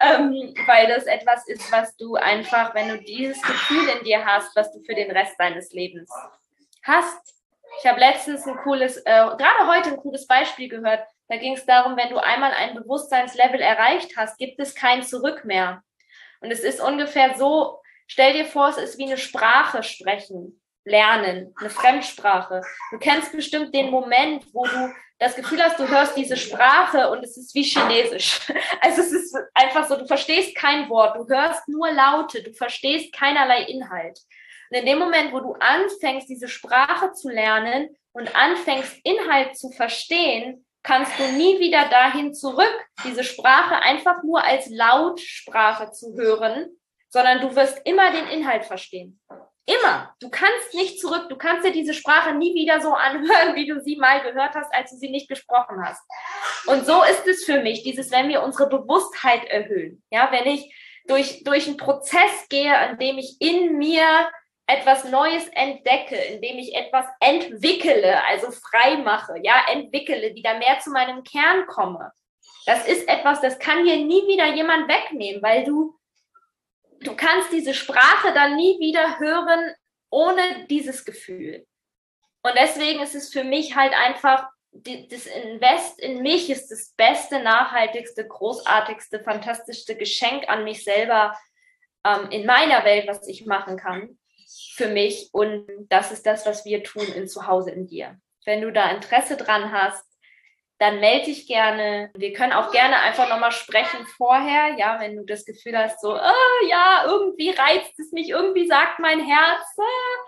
ähm, 0.00 0.54
weil 0.66 0.86
das 0.88 1.04
etwas 1.04 1.46
ist, 1.48 1.70
was 1.70 1.96
du 1.96 2.16
einfach, 2.16 2.74
wenn 2.74 2.88
du 2.88 2.98
dieses 2.98 3.40
Gefühl 3.42 3.88
in 3.88 4.04
dir 4.04 4.24
hast, 4.24 4.54
was 4.56 4.72
du 4.72 4.80
für 4.82 4.94
den 4.94 5.10
Rest 5.10 5.34
deines 5.38 5.72
Lebens 5.72 6.10
hast. 6.82 7.34
Ich 7.80 7.86
habe 7.86 8.00
letztens 8.00 8.46
ein 8.46 8.56
cooles, 8.58 8.96
äh, 8.98 9.02
gerade 9.04 9.66
heute 9.66 9.90
ein 9.90 9.96
cooles 9.98 10.26
Beispiel 10.26 10.68
gehört. 10.68 11.06
Da 11.28 11.36
ging 11.36 11.54
es 11.54 11.66
darum, 11.66 11.96
wenn 11.96 12.10
du 12.10 12.18
einmal 12.18 12.52
ein 12.52 12.74
Bewusstseinslevel 12.74 13.60
erreicht 13.60 14.16
hast, 14.16 14.38
gibt 14.38 14.60
es 14.60 14.74
kein 14.74 15.02
Zurück 15.02 15.44
mehr. 15.44 15.82
Und 16.40 16.50
es 16.50 16.60
ist 16.60 16.80
ungefähr 16.80 17.36
so, 17.36 17.80
stell 18.06 18.32
dir 18.32 18.44
vor, 18.44 18.68
es 18.68 18.76
ist 18.76 18.98
wie 18.98 19.06
eine 19.06 19.18
Sprache 19.18 19.82
sprechen 19.82 20.60
lernen, 20.84 21.52
eine 21.58 21.70
Fremdsprache. 21.70 22.62
Du 22.92 22.98
kennst 22.98 23.32
bestimmt 23.32 23.74
den 23.74 23.90
Moment, 23.90 24.46
wo 24.52 24.64
du 24.66 24.94
das 25.18 25.34
Gefühl 25.34 25.62
hast, 25.62 25.78
du 25.80 25.88
hörst 25.88 26.16
diese 26.16 26.36
Sprache 26.36 27.10
und 27.10 27.24
es 27.24 27.36
ist 27.36 27.54
wie 27.54 27.64
Chinesisch. 27.64 28.40
Also 28.80 29.02
es 29.02 29.12
ist 29.12 29.36
einfach 29.54 29.88
so, 29.88 29.96
du 29.96 30.06
verstehst 30.06 30.54
kein 30.54 30.88
Wort, 30.88 31.16
du 31.16 31.26
hörst 31.28 31.68
nur 31.68 31.90
Laute, 31.90 32.42
du 32.42 32.52
verstehst 32.52 33.12
keinerlei 33.12 33.62
Inhalt. 33.62 34.20
Und 34.70 34.78
in 34.78 34.86
dem 34.86 34.98
Moment, 34.98 35.32
wo 35.32 35.40
du 35.40 35.54
anfängst, 35.54 36.28
diese 36.28 36.48
Sprache 36.48 37.12
zu 37.12 37.30
lernen 37.30 37.88
und 38.12 38.34
anfängst, 38.36 38.98
Inhalt 39.04 39.56
zu 39.56 39.70
verstehen, 39.70 40.65
kannst 40.86 41.18
du 41.18 41.24
nie 41.32 41.58
wieder 41.58 41.88
dahin 41.88 42.32
zurück, 42.32 42.86
diese 43.04 43.24
Sprache 43.24 43.82
einfach 43.82 44.22
nur 44.22 44.42
als 44.44 44.68
Lautsprache 44.70 45.90
zu 45.90 46.14
hören, 46.16 46.68
sondern 47.08 47.40
du 47.40 47.56
wirst 47.56 47.80
immer 47.84 48.12
den 48.12 48.28
Inhalt 48.28 48.64
verstehen. 48.64 49.20
Immer. 49.66 50.14
Du 50.20 50.30
kannst 50.30 50.74
nicht 50.74 51.00
zurück. 51.00 51.28
Du 51.28 51.36
kannst 51.36 51.66
dir 51.66 51.72
diese 51.72 51.92
Sprache 51.92 52.34
nie 52.34 52.54
wieder 52.54 52.80
so 52.80 52.92
anhören, 52.92 53.56
wie 53.56 53.66
du 53.66 53.80
sie 53.80 53.96
mal 53.96 54.22
gehört 54.22 54.54
hast, 54.54 54.72
als 54.72 54.92
du 54.92 54.96
sie 54.96 55.10
nicht 55.10 55.28
gesprochen 55.28 55.84
hast. 55.84 56.00
Und 56.66 56.86
so 56.86 57.02
ist 57.02 57.26
es 57.26 57.44
für 57.44 57.60
mich, 57.60 57.82
dieses, 57.82 58.12
wenn 58.12 58.28
wir 58.28 58.44
unsere 58.44 58.68
Bewusstheit 58.68 59.44
erhöhen. 59.46 60.04
Ja, 60.10 60.30
wenn 60.30 60.46
ich 60.46 60.72
durch, 61.08 61.42
durch 61.42 61.66
einen 61.66 61.78
Prozess 61.78 62.48
gehe, 62.48 62.76
an 62.76 62.96
dem 62.98 63.18
ich 63.18 63.38
in 63.40 63.76
mir 63.76 64.28
etwas 64.66 65.04
Neues 65.04 65.46
entdecke, 65.48 66.16
indem 66.16 66.58
ich 66.58 66.74
etwas 66.74 67.06
entwickle, 67.20 68.22
also 68.24 68.50
frei 68.50 68.96
mache, 68.96 69.34
ja, 69.42 69.64
entwickele, 69.70 70.34
wieder 70.34 70.58
mehr 70.58 70.80
zu 70.80 70.90
meinem 70.90 71.22
Kern 71.22 71.66
komme. 71.66 72.10
Das 72.66 72.86
ist 72.86 73.08
etwas, 73.08 73.40
das 73.40 73.58
kann 73.58 73.84
dir 73.84 73.96
nie 73.96 74.26
wieder 74.26 74.52
jemand 74.54 74.88
wegnehmen, 74.88 75.42
weil 75.42 75.64
du 75.64 75.96
du 77.00 77.14
kannst 77.14 77.52
diese 77.52 77.74
Sprache 77.74 78.32
dann 78.32 78.56
nie 78.56 78.78
wieder 78.80 79.18
hören 79.18 79.74
ohne 80.10 80.66
dieses 80.68 81.04
Gefühl. 81.04 81.66
Und 82.42 82.52
deswegen 82.56 83.00
ist 83.00 83.14
es 83.14 83.32
für 83.32 83.44
mich 83.44 83.76
halt 83.76 83.92
einfach, 83.92 84.48
das 84.72 85.26
Invest 85.26 86.00
in 86.00 86.22
mich 86.22 86.50
ist 86.50 86.70
das 86.70 86.92
beste, 86.96 87.40
nachhaltigste, 87.40 88.26
großartigste, 88.26 89.20
fantastischste 89.20 89.96
Geschenk 89.96 90.48
an 90.48 90.64
mich 90.64 90.84
selber 90.84 91.36
ähm, 92.04 92.30
in 92.30 92.46
meiner 92.46 92.84
Welt, 92.84 93.08
was 93.08 93.26
ich 93.26 93.46
machen 93.46 93.76
kann 93.76 94.18
für 94.76 94.88
mich. 94.88 95.30
Und 95.32 95.66
das 95.88 96.12
ist 96.12 96.26
das, 96.26 96.46
was 96.46 96.64
wir 96.64 96.82
tun 96.82 97.06
in 97.14 97.28
Zuhause 97.28 97.70
in 97.70 97.86
dir. 97.86 98.18
Wenn 98.44 98.60
du 98.60 98.70
da 98.70 98.90
Interesse 98.90 99.36
dran 99.36 99.72
hast, 99.72 100.04
dann 100.78 101.00
melde 101.00 101.26
dich 101.26 101.46
gerne. 101.46 102.10
Wir 102.14 102.34
können 102.34 102.52
auch 102.52 102.70
gerne 102.70 102.96
einfach 103.00 103.28
nochmal 103.30 103.52
sprechen 103.52 104.06
vorher, 104.16 104.76
ja, 104.76 105.00
wenn 105.00 105.16
du 105.16 105.24
das 105.24 105.46
Gefühl 105.46 105.76
hast, 105.76 106.00
so, 106.02 106.14
oh, 106.14 106.66
ja, 106.68 107.04
irgendwie 107.06 107.50
reizt 107.50 107.98
es 107.98 108.12
mich, 108.12 108.28
irgendwie 108.28 108.66
sagt 108.66 108.98
mein 108.98 109.20
Herz, 109.20 109.64
ah, 109.78 110.22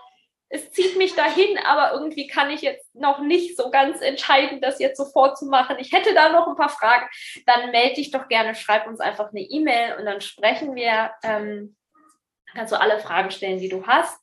es 0.51 0.71
zieht 0.71 0.97
mich 0.97 1.13
dahin, 1.13 1.59
aber 1.59 1.93
irgendwie 1.93 2.25
kann 2.25 2.49
ich 2.49 2.61
jetzt 2.61 2.95
noch 2.95 3.19
nicht 3.19 3.55
so 3.55 3.69
ganz 3.69 4.01
entscheiden, 4.01 4.59
das 4.59 4.79
jetzt 4.79 4.97
sofort 4.97 5.37
zu 5.37 5.45
machen. 5.45 5.77
Ich 5.77 5.93
hätte 5.93 6.15
da 6.15 6.29
noch 6.29 6.47
ein 6.47 6.55
paar 6.55 6.69
Fragen. 6.69 7.07
Dann 7.45 7.69
melde 7.69 7.95
dich 7.95 8.09
doch 8.09 8.27
gerne, 8.27 8.55
schreib 8.55 8.87
uns 8.87 8.99
einfach 8.99 9.29
eine 9.29 9.41
E-Mail 9.41 9.97
und 9.99 10.05
dann 10.05 10.21
sprechen 10.21 10.73
wir. 10.73 11.11
Ähm, 11.23 11.75
kannst 12.55 12.73
du 12.73 12.79
alle 12.79 12.99
Fragen 12.99 13.29
stellen, 13.29 13.59
die 13.59 13.69
du 13.69 13.85
hast. 13.85 14.19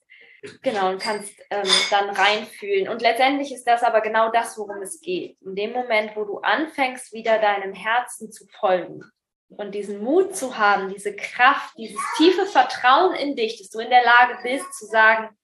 Genau, 0.63 0.91
und 0.91 1.01
kannst 1.01 1.33
ähm, 1.51 1.69
dann 1.91 2.11
reinfühlen. 2.11 2.89
Und 2.89 3.03
letztendlich 3.03 3.53
ist 3.53 3.65
das 3.65 3.83
aber 3.83 4.01
genau 4.01 4.31
das, 4.31 4.57
worum 4.59 4.83
es 4.83 5.01
geht. 5.01 5.41
In 5.43 5.55
dem 5.55 5.73
Moment, 5.73 6.15
wo 6.15 6.25
du 6.25 6.39
anfängst, 6.39 7.13
wieder 7.13 7.39
deinem 7.39 7.73
Herzen 7.73 8.31
zu 8.31 8.47
folgen 8.59 9.03
und 9.49 9.75
diesen 9.75 10.03
Mut 10.03 10.37
zu 10.37 10.59
haben, 10.59 10.93
diese 10.93 11.15
Kraft, 11.15 11.77
dieses 11.79 12.01
tiefe 12.17 12.47
Vertrauen 12.47 13.15
in 13.15 13.37
dich, 13.37 13.59
dass 13.59 13.71
du 13.71 13.79
in 13.79 13.91
der 13.91 14.05
Lage 14.05 14.39
bist 14.43 14.73
zu 14.75 14.87
sagen, 14.87 15.37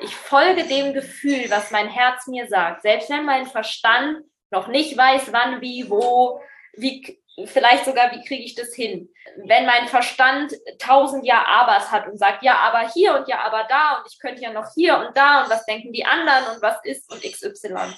ich 0.00 0.14
folge 0.14 0.64
dem 0.64 0.92
Gefühl, 0.92 1.48
was 1.48 1.70
mein 1.70 1.88
Herz 1.88 2.26
mir 2.26 2.48
sagt, 2.48 2.82
selbst 2.82 3.08
wenn 3.10 3.24
mein 3.24 3.46
Verstand 3.46 4.24
noch 4.50 4.66
nicht 4.66 4.96
weiß, 4.96 5.32
wann, 5.32 5.60
wie, 5.60 5.88
wo, 5.88 6.40
wie, 6.74 7.19
vielleicht 7.44 7.84
sogar, 7.84 8.12
wie 8.12 8.24
kriege 8.24 8.42
ich 8.42 8.54
das 8.54 8.74
hin? 8.74 9.12
Wenn 9.36 9.66
mein 9.66 9.88
Verstand 9.88 10.54
tausend 10.78 11.24
Ja 11.24 11.44
Abers 11.46 11.90
hat 11.90 12.06
und 12.06 12.18
sagt, 12.18 12.42
ja, 12.42 12.56
aber 12.56 12.90
hier 12.92 13.16
und 13.16 13.28
ja, 13.28 13.40
aber 13.40 13.64
da 13.68 13.98
und 13.98 14.06
ich 14.10 14.18
könnte 14.18 14.42
ja 14.42 14.52
noch 14.52 14.72
hier 14.74 14.98
und 14.98 15.16
da 15.16 15.42
und 15.42 15.50
was 15.50 15.64
denken 15.66 15.92
die 15.92 16.04
anderen 16.04 16.54
und 16.54 16.62
was 16.62 16.76
ist 16.84 17.10
und 17.10 17.22
XY. 17.22 17.94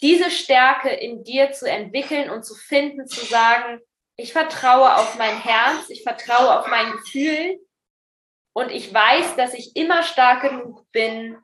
Diese 0.00 0.30
Stärke 0.30 0.90
in 0.90 1.24
dir 1.24 1.52
zu 1.52 1.68
entwickeln 1.68 2.30
und 2.30 2.44
zu 2.44 2.54
finden, 2.54 3.06
zu 3.08 3.24
sagen, 3.24 3.80
ich 4.16 4.32
vertraue 4.32 4.96
auf 4.96 5.16
mein 5.16 5.40
Herz, 5.40 5.88
ich 5.90 6.02
vertraue 6.02 6.58
auf 6.58 6.68
mein 6.68 6.92
Gefühl 6.92 7.58
und 8.52 8.70
ich 8.70 8.92
weiß, 8.92 9.36
dass 9.36 9.54
ich 9.54 9.76
immer 9.76 10.02
stark 10.02 10.42
genug 10.42 10.84
bin, 10.92 11.36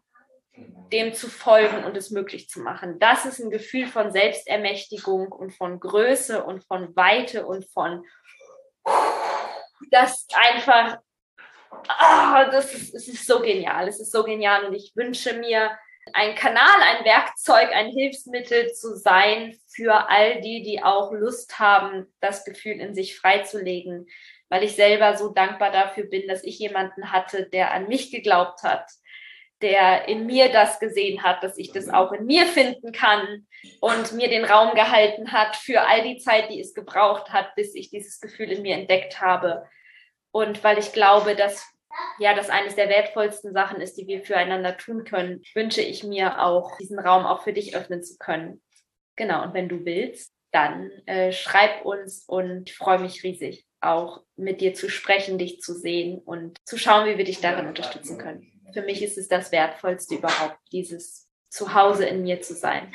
dem 0.94 1.12
zu 1.12 1.28
folgen 1.28 1.84
und 1.84 1.96
es 1.96 2.10
möglich 2.10 2.48
zu 2.48 2.60
machen. 2.60 3.00
Das 3.00 3.26
ist 3.26 3.40
ein 3.40 3.50
Gefühl 3.50 3.88
von 3.88 4.12
Selbstermächtigung 4.12 5.32
und 5.32 5.50
von 5.50 5.80
Größe 5.80 6.44
und 6.44 6.64
von 6.64 6.94
Weite 6.94 7.46
und 7.46 7.66
von 7.72 8.04
das 9.90 10.26
einfach, 10.32 10.98
oh, 11.72 12.50
das, 12.50 12.72
ist, 12.72 12.94
das 12.94 13.08
ist 13.08 13.26
so 13.26 13.40
genial. 13.40 13.88
Es 13.88 13.98
ist 13.98 14.12
so 14.12 14.22
genial 14.22 14.66
und 14.66 14.74
ich 14.74 14.92
wünsche 14.94 15.34
mir, 15.34 15.76
ein 16.12 16.34
Kanal, 16.34 16.80
ein 16.82 17.04
Werkzeug, 17.04 17.70
ein 17.72 17.90
Hilfsmittel 17.90 18.72
zu 18.72 18.94
sein 18.94 19.58
für 19.66 20.10
all 20.10 20.40
die, 20.42 20.62
die 20.62 20.82
auch 20.82 21.12
Lust 21.12 21.58
haben, 21.58 22.12
das 22.20 22.44
Gefühl 22.44 22.78
in 22.80 22.94
sich 22.94 23.18
freizulegen, 23.18 24.06
weil 24.50 24.62
ich 24.62 24.76
selber 24.76 25.16
so 25.16 25.30
dankbar 25.30 25.72
dafür 25.72 26.04
bin, 26.04 26.28
dass 26.28 26.44
ich 26.44 26.58
jemanden 26.58 27.10
hatte, 27.10 27.48
der 27.48 27.72
an 27.72 27.88
mich 27.88 28.10
geglaubt 28.10 28.62
hat, 28.62 28.90
der 29.64 30.08
in 30.08 30.26
mir 30.26 30.52
das 30.52 30.78
gesehen 30.78 31.22
hat, 31.22 31.42
dass 31.42 31.56
ich 31.56 31.72
das 31.72 31.88
auch 31.88 32.12
in 32.12 32.26
mir 32.26 32.44
finden 32.44 32.92
kann 32.92 33.46
und 33.80 34.12
mir 34.12 34.28
den 34.28 34.44
Raum 34.44 34.74
gehalten 34.74 35.32
hat 35.32 35.56
für 35.56 35.80
all 35.88 36.02
die 36.02 36.18
Zeit, 36.18 36.50
die 36.50 36.60
es 36.60 36.74
gebraucht 36.74 37.32
hat, 37.32 37.54
bis 37.54 37.74
ich 37.74 37.88
dieses 37.88 38.20
Gefühl 38.20 38.52
in 38.52 38.60
mir 38.60 38.76
entdeckt 38.76 39.22
habe. 39.22 39.66
Und 40.32 40.62
weil 40.62 40.78
ich 40.78 40.92
glaube, 40.92 41.34
dass 41.34 41.66
ja, 42.18 42.34
das 42.34 42.50
eines 42.50 42.74
der 42.74 42.90
wertvollsten 42.90 43.54
Sachen 43.54 43.80
ist, 43.80 43.96
die 43.96 44.06
wir 44.06 44.22
füreinander 44.22 44.76
tun 44.76 45.04
können, 45.04 45.42
wünsche 45.54 45.80
ich 45.80 46.04
mir 46.04 46.42
auch, 46.42 46.76
diesen 46.76 46.98
Raum 46.98 47.24
auch 47.24 47.42
für 47.42 47.54
dich 47.54 47.74
öffnen 47.74 48.02
zu 48.02 48.18
können. 48.18 48.60
Genau, 49.16 49.44
und 49.44 49.54
wenn 49.54 49.70
du 49.70 49.86
willst, 49.86 50.34
dann 50.52 50.90
äh, 51.06 51.32
schreib 51.32 51.86
uns 51.86 52.24
und 52.26 52.68
ich 52.68 52.76
freue 52.76 52.98
mich 52.98 53.22
riesig, 53.22 53.64
auch 53.80 54.24
mit 54.36 54.60
dir 54.60 54.74
zu 54.74 54.90
sprechen, 54.90 55.38
dich 55.38 55.60
zu 55.60 55.72
sehen 55.72 56.18
und 56.18 56.58
zu 56.66 56.76
schauen, 56.76 57.06
wie 57.06 57.16
wir 57.16 57.24
dich 57.24 57.40
darin 57.40 57.66
unterstützen 57.66 58.18
können 58.18 58.53
für 58.74 58.82
mich 58.82 59.02
ist 59.02 59.16
es 59.16 59.28
das 59.28 59.52
Wertvollste 59.52 60.16
überhaupt, 60.16 60.58
dieses 60.72 61.28
Zuhause 61.48 62.04
in 62.04 62.22
mir 62.22 62.42
zu 62.42 62.54
sein. 62.54 62.92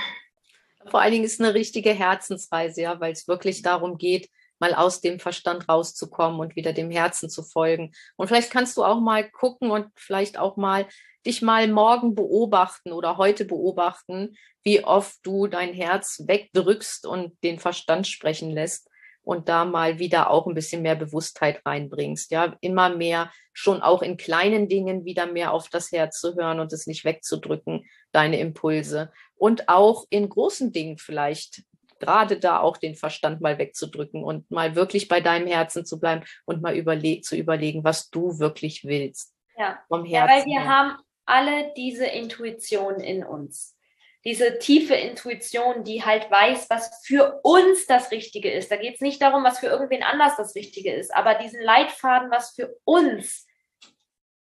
Vor 0.87 1.01
allen 1.01 1.13
Dingen 1.13 1.23
ist 1.23 1.41
eine 1.41 1.53
richtige 1.53 1.93
Herzensreise, 1.93 2.81
ja, 2.81 2.99
weil 2.99 3.13
es 3.13 3.27
wirklich 3.27 3.61
darum 3.61 3.97
geht, 3.97 4.29
mal 4.59 4.73
aus 4.73 4.99
dem 4.99 5.19
Verstand 5.19 5.69
rauszukommen 5.69 6.39
und 6.39 6.55
wieder 6.57 6.73
dem 6.73 6.91
Herzen 6.91 7.29
zu 7.29 7.43
folgen. 7.43 7.93
Und 8.17 8.27
vielleicht 8.27 8.51
kannst 8.51 8.75
du 8.75 8.83
auch 8.83 8.99
mal 8.99 9.29
gucken 9.29 9.71
und 9.71 9.87
vielleicht 9.95 10.37
auch 10.37 10.57
mal 10.57 10.85
dich 11.25 11.41
mal 11.41 11.67
morgen 11.67 12.15
beobachten 12.15 12.91
oder 12.91 13.17
heute 13.17 13.45
beobachten, 13.45 14.35
wie 14.63 14.83
oft 14.83 15.17
du 15.23 15.47
dein 15.47 15.73
Herz 15.73 16.23
wegdrückst 16.25 17.05
und 17.05 17.41
den 17.43 17.59
Verstand 17.59 18.07
sprechen 18.07 18.51
lässt 18.51 18.89
und 19.23 19.49
da 19.49 19.65
mal 19.65 19.99
wieder 19.99 20.29
auch 20.29 20.47
ein 20.47 20.55
bisschen 20.55 20.81
mehr 20.81 20.95
Bewusstheit 20.95 21.61
reinbringst. 21.65 22.31
Ja, 22.31 22.55
immer 22.61 22.89
mehr 22.89 23.31
schon 23.53 23.81
auch 23.81 24.01
in 24.01 24.17
kleinen 24.17 24.67
Dingen 24.67 25.05
wieder 25.05 25.25
mehr 25.25 25.53
auf 25.53 25.69
das 25.69 25.91
Herz 25.91 26.19
zu 26.19 26.35
hören 26.35 26.59
und 26.59 26.73
es 26.73 26.87
nicht 26.87 27.05
wegzudrücken, 27.05 27.85
deine 28.11 28.39
Impulse. 28.39 29.11
Und 29.35 29.69
auch 29.69 30.05
in 30.09 30.29
großen 30.29 30.71
Dingen 30.71 30.97
vielleicht 30.97 31.63
gerade 31.99 32.39
da 32.39 32.59
auch 32.59 32.77
den 32.77 32.95
Verstand 32.95 33.41
mal 33.41 33.57
wegzudrücken 33.57 34.23
und 34.23 34.49
mal 34.49 34.75
wirklich 34.75 35.07
bei 35.07 35.19
deinem 35.21 35.47
Herzen 35.47 35.85
zu 35.85 35.99
bleiben 35.99 36.23
und 36.45 36.61
mal 36.61 36.75
überle 36.75 37.21
zu 37.21 37.35
überlegen, 37.35 37.83
was 37.83 38.09
du 38.09 38.39
wirklich 38.39 38.85
willst. 38.85 39.35
Ja, 39.57 39.79
vom 39.89 40.05
Herzen 40.05 40.29
ja 40.29 40.37
weil 40.37 40.45
wir 40.45 40.61
her. 40.61 40.69
haben 40.69 40.97
alle 41.25 41.73
diese 41.75 42.05
Intuition 42.05 42.95
in 43.01 43.23
uns 43.23 43.75
diese 44.25 44.59
tiefe 44.59 44.95
Intuition, 44.95 45.83
die 45.83 46.03
halt 46.03 46.29
weiß, 46.29 46.69
was 46.69 47.01
für 47.05 47.39
uns 47.43 47.85
das 47.85 48.11
Richtige 48.11 48.51
ist. 48.51 48.69
Da 48.69 48.75
geht 48.75 48.95
es 48.95 49.01
nicht 49.01 49.21
darum, 49.21 49.43
was 49.43 49.59
für 49.59 49.67
irgendwen 49.67 50.03
anders 50.03 50.35
das 50.35 50.55
Richtige 50.55 50.93
ist, 50.93 51.13
aber 51.15 51.35
diesen 51.35 51.61
Leitfaden, 51.61 52.29
was 52.29 52.51
für 52.51 52.75
uns 52.83 53.47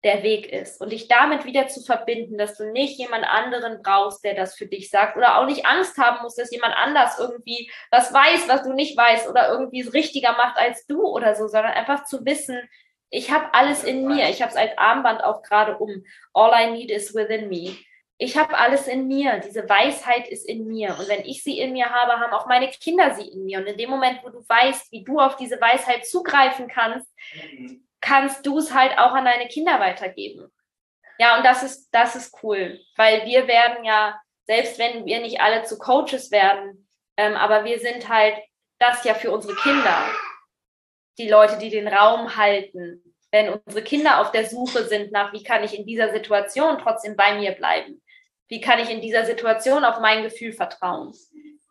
der 0.03 0.21
Weg 0.21 0.53
ist 0.53 0.79
und 0.79 0.91
dich 0.91 1.07
damit 1.07 1.45
wieder 1.45 1.67
zu 1.67 1.81
verbinden, 1.81 2.37
dass 2.37 2.55
du 2.55 2.71
nicht 2.71 2.99
jemand 2.99 3.25
anderen 3.25 3.81
brauchst, 3.81 4.23
der 4.23 4.35
das 4.35 4.55
für 4.55 4.67
dich 4.67 4.91
sagt 4.91 5.17
oder 5.17 5.39
auch 5.39 5.47
nicht 5.47 5.65
Angst 5.65 5.97
haben 5.97 6.21
musst, 6.21 6.37
dass 6.37 6.51
jemand 6.51 6.75
anders 6.75 7.17
irgendwie 7.17 7.71
was 7.89 8.13
weiß, 8.13 8.47
was 8.47 8.61
du 8.63 8.73
nicht 8.73 8.95
weißt 8.95 9.27
oder 9.27 9.49
irgendwie 9.49 9.81
es 9.81 9.93
richtiger 9.93 10.33
macht 10.33 10.57
als 10.57 10.85
du 10.85 11.01
oder 11.01 11.35
so, 11.35 11.47
sondern 11.47 11.73
einfach 11.73 12.05
zu 12.05 12.23
wissen, 12.23 12.61
ich 13.09 13.31
habe 13.31 13.53
alles 13.53 13.83
in 13.83 14.07
mir. 14.07 14.29
Ich 14.29 14.41
habe 14.41 14.51
es 14.51 14.57
als 14.57 14.77
Armband 14.77 15.23
auch 15.23 15.41
gerade 15.41 15.77
um. 15.77 16.03
All 16.33 16.51
I 16.53 16.71
need 16.71 16.91
is 16.91 17.15
within 17.15 17.49
me. 17.49 17.77
Ich 18.17 18.37
habe 18.37 18.57
alles 18.57 18.87
in 18.87 19.07
mir. 19.07 19.39
Diese 19.39 19.67
Weisheit 19.67 20.27
ist 20.29 20.47
in 20.47 20.67
mir. 20.67 20.97
Und 20.97 21.09
wenn 21.09 21.25
ich 21.25 21.43
sie 21.43 21.59
in 21.59 21.73
mir 21.73 21.89
habe, 21.89 22.13
haben 22.13 22.33
auch 22.33 22.47
meine 22.47 22.69
Kinder 22.69 23.13
sie 23.13 23.27
in 23.27 23.45
mir. 23.45 23.59
Und 23.59 23.67
in 23.67 23.77
dem 23.77 23.89
Moment, 23.89 24.21
wo 24.23 24.29
du 24.29 24.47
weißt, 24.47 24.91
wie 24.91 25.03
du 25.03 25.19
auf 25.19 25.35
diese 25.35 25.59
Weisheit 25.59 26.05
zugreifen 26.05 26.67
kannst, 26.67 27.09
kannst 27.99 28.45
du 28.45 28.57
es 28.57 28.73
halt 28.73 28.97
auch 28.97 29.13
an 29.13 29.25
deine 29.25 29.47
Kinder 29.47 29.79
weitergeben. 29.79 30.51
Ja, 31.17 31.37
und 31.37 31.45
das 31.45 31.63
ist, 31.63 31.89
das 31.91 32.15
ist 32.15 32.37
cool, 32.43 32.79
weil 32.97 33.25
wir 33.25 33.47
werden 33.47 33.83
ja, 33.83 34.19
selbst 34.45 34.77
wenn 34.79 35.05
wir 35.05 35.21
nicht 35.21 35.41
alle 35.41 35.63
zu 35.63 35.77
Coaches 35.77 36.29
werden, 36.29 36.87
ähm, 37.17 37.35
aber 37.35 37.63
wir 37.63 37.79
sind 37.79 38.09
halt 38.09 38.35
das 38.79 39.03
ja 39.05 39.13
für 39.13 39.31
unsere 39.31 39.55
Kinder. 39.55 39.97
Die 41.17 41.29
Leute, 41.29 41.57
die 41.57 41.69
den 41.69 41.87
Raum 41.87 42.35
halten, 42.35 43.01
wenn 43.31 43.49
unsere 43.49 43.83
Kinder 43.83 44.19
auf 44.19 44.31
der 44.31 44.45
Suche 44.45 44.83
sind 44.85 45.11
nach, 45.11 45.33
wie 45.33 45.43
kann 45.43 45.63
ich 45.63 45.77
in 45.77 45.85
dieser 45.85 46.11
Situation 46.11 46.77
trotzdem 46.77 47.15
bei 47.15 47.35
mir 47.37 47.53
bleiben? 47.53 48.01
Wie 48.47 48.61
kann 48.61 48.79
ich 48.79 48.89
in 48.89 49.01
dieser 49.01 49.25
Situation 49.25 49.83
auf 49.83 49.99
mein 49.99 50.23
Gefühl 50.23 50.53
vertrauen? 50.53 51.13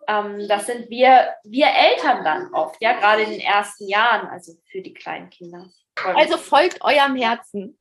Ähm, 0.09 0.47
das 0.49 0.67
sind 0.67 0.91
wir, 0.91 1.35
wir 1.45 1.67
Eltern 1.67 2.25
dann 2.25 2.53
oft, 2.53 2.81
ja, 2.81 2.93
gerade 2.99 3.23
in 3.23 3.31
den 3.31 3.41
ersten 3.41 3.87
Jahren, 3.89 4.29
also 4.29 4.53
für 4.71 4.83
die 4.83 4.93
kleinen 4.93 5.31
Kinder. 5.31 5.67
Also 6.03 6.37
folgt 6.37 6.83
eurem 6.83 7.17
Herzen. 7.17 7.79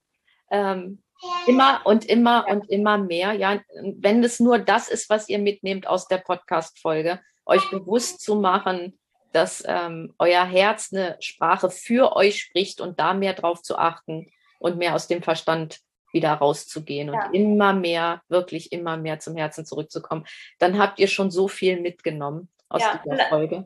Ähm, 0.51 1.03
immer 1.47 1.81
und 1.85 2.05
immer 2.05 2.45
ja. 2.47 2.53
und 2.53 2.69
immer 2.69 2.97
mehr. 2.97 3.33
Ja, 3.33 3.59
wenn 3.75 4.23
es 4.23 4.39
nur 4.39 4.59
das 4.59 4.89
ist, 4.89 5.09
was 5.09 5.29
ihr 5.29 5.39
mitnehmt 5.39 5.87
aus 5.87 6.07
der 6.07 6.17
Podcast-Folge, 6.17 7.19
euch 7.45 7.69
bewusst 7.69 8.21
zu 8.21 8.35
machen, 8.35 8.99
dass 9.31 9.63
ähm, 9.65 10.13
euer 10.19 10.45
Herz 10.45 10.93
eine 10.93 11.17
Sprache 11.19 11.69
für 11.69 12.15
euch 12.15 12.41
spricht 12.41 12.81
und 12.81 12.99
da 12.99 13.13
mehr 13.13 13.33
drauf 13.33 13.61
zu 13.61 13.77
achten 13.77 14.27
und 14.59 14.77
mehr 14.77 14.95
aus 14.95 15.07
dem 15.07 15.23
Verstand 15.23 15.79
wieder 16.13 16.33
rauszugehen 16.33 17.11
ja. 17.11 17.25
und 17.25 17.33
immer 17.33 17.73
mehr, 17.73 18.21
wirklich 18.29 18.71
immer 18.71 18.97
mehr 18.97 19.19
zum 19.19 19.35
Herzen 19.35 19.65
zurückzukommen. 19.65 20.25
Dann 20.59 20.79
habt 20.79 20.99
ihr 20.99 21.07
schon 21.07 21.31
so 21.31 21.47
viel 21.47 21.81
mitgenommen 21.81 22.49
aus 22.69 22.81
ja. 22.81 23.01
dieser 23.03 23.25
Folge. 23.27 23.65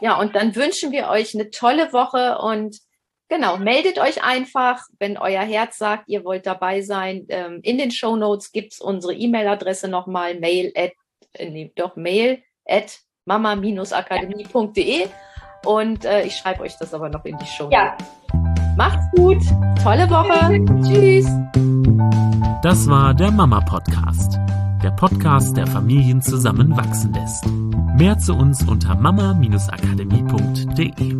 Ja, 0.00 0.18
und 0.18 0.34
dann 0.34 0.56
wünschen 0.56 0.90
wir 0.90 1.08
euch 1.08 1.34
eine 1.34 1.50
tolle 1.50 1.92
Woche 1.92 2.38
und 2.38 2.78
Genau, 3.28 3.56
meldet 3.56 3.98
euch 3.98 4.22
einfach, 4.22 4.82
wenn 4.98 5.16
euer 5.16 5.42
Herz 5.42 5.78
sagt, 5.78 6.08
ihr 6.08 6.24
wollt 6.24 6.46
dabei 6.46 6.82
sein. 6.82 7.24
Ähm, 7.30 7.60
in 7.62 7.78
den 7.78 7.90
Show 7.90 8.16
Notes 8.16 8.52
gibt 8.52 8.74
es 8.74 8.80
unsere 8.80 9.14
E-Mail-Adresse 9.14 9.88
nochmal, 9.88 10.38
mail 10.38 10.72
at, 10.76 10.92
äh, 11.32 11.48
nee, 11.48 11.72
doch 11.74 11.96
mail 11.96 12.42
at 12.66 13.00
mama-akademie.de 13.24 15.08
und 15.64 16.04
äh, 16.04 16.24
ich 16.24 16.36
schreibe 16.36 16.60
euch 16.62 16.76
das 16.78 16.92
aber 16.92 17.08
noch 17.08 17.24
in 17.24 17.38
die 17.38 17.46
Show 17.46 17.64
Notes. 17.64 17.78
Ja. 17.78 17.96
Macht's 18.76 19.06
gut, 19.16 19.42
tolle 19.82 20.08
Woche, 20.10 20.62
tschüss. 20.82 21.26
Das 22.62 22.86
war 22.88 23.14
der 23.14 23.30
Mama 23.30 23.60
Podcast, 23.60 24.38
der 24.82 24.90
Podcast, 24.90 25.56
der 25.56 25.66
Familien 25.66 26.20
zusammenwachsen 26.20 27.12
lässt. 27.12 27.46
Mehr 27.96 28.18
zu 28.18 28.34
uns 28.34 28.66
unter 28.66 28.96
mama-akademie.de. 28.96 31.14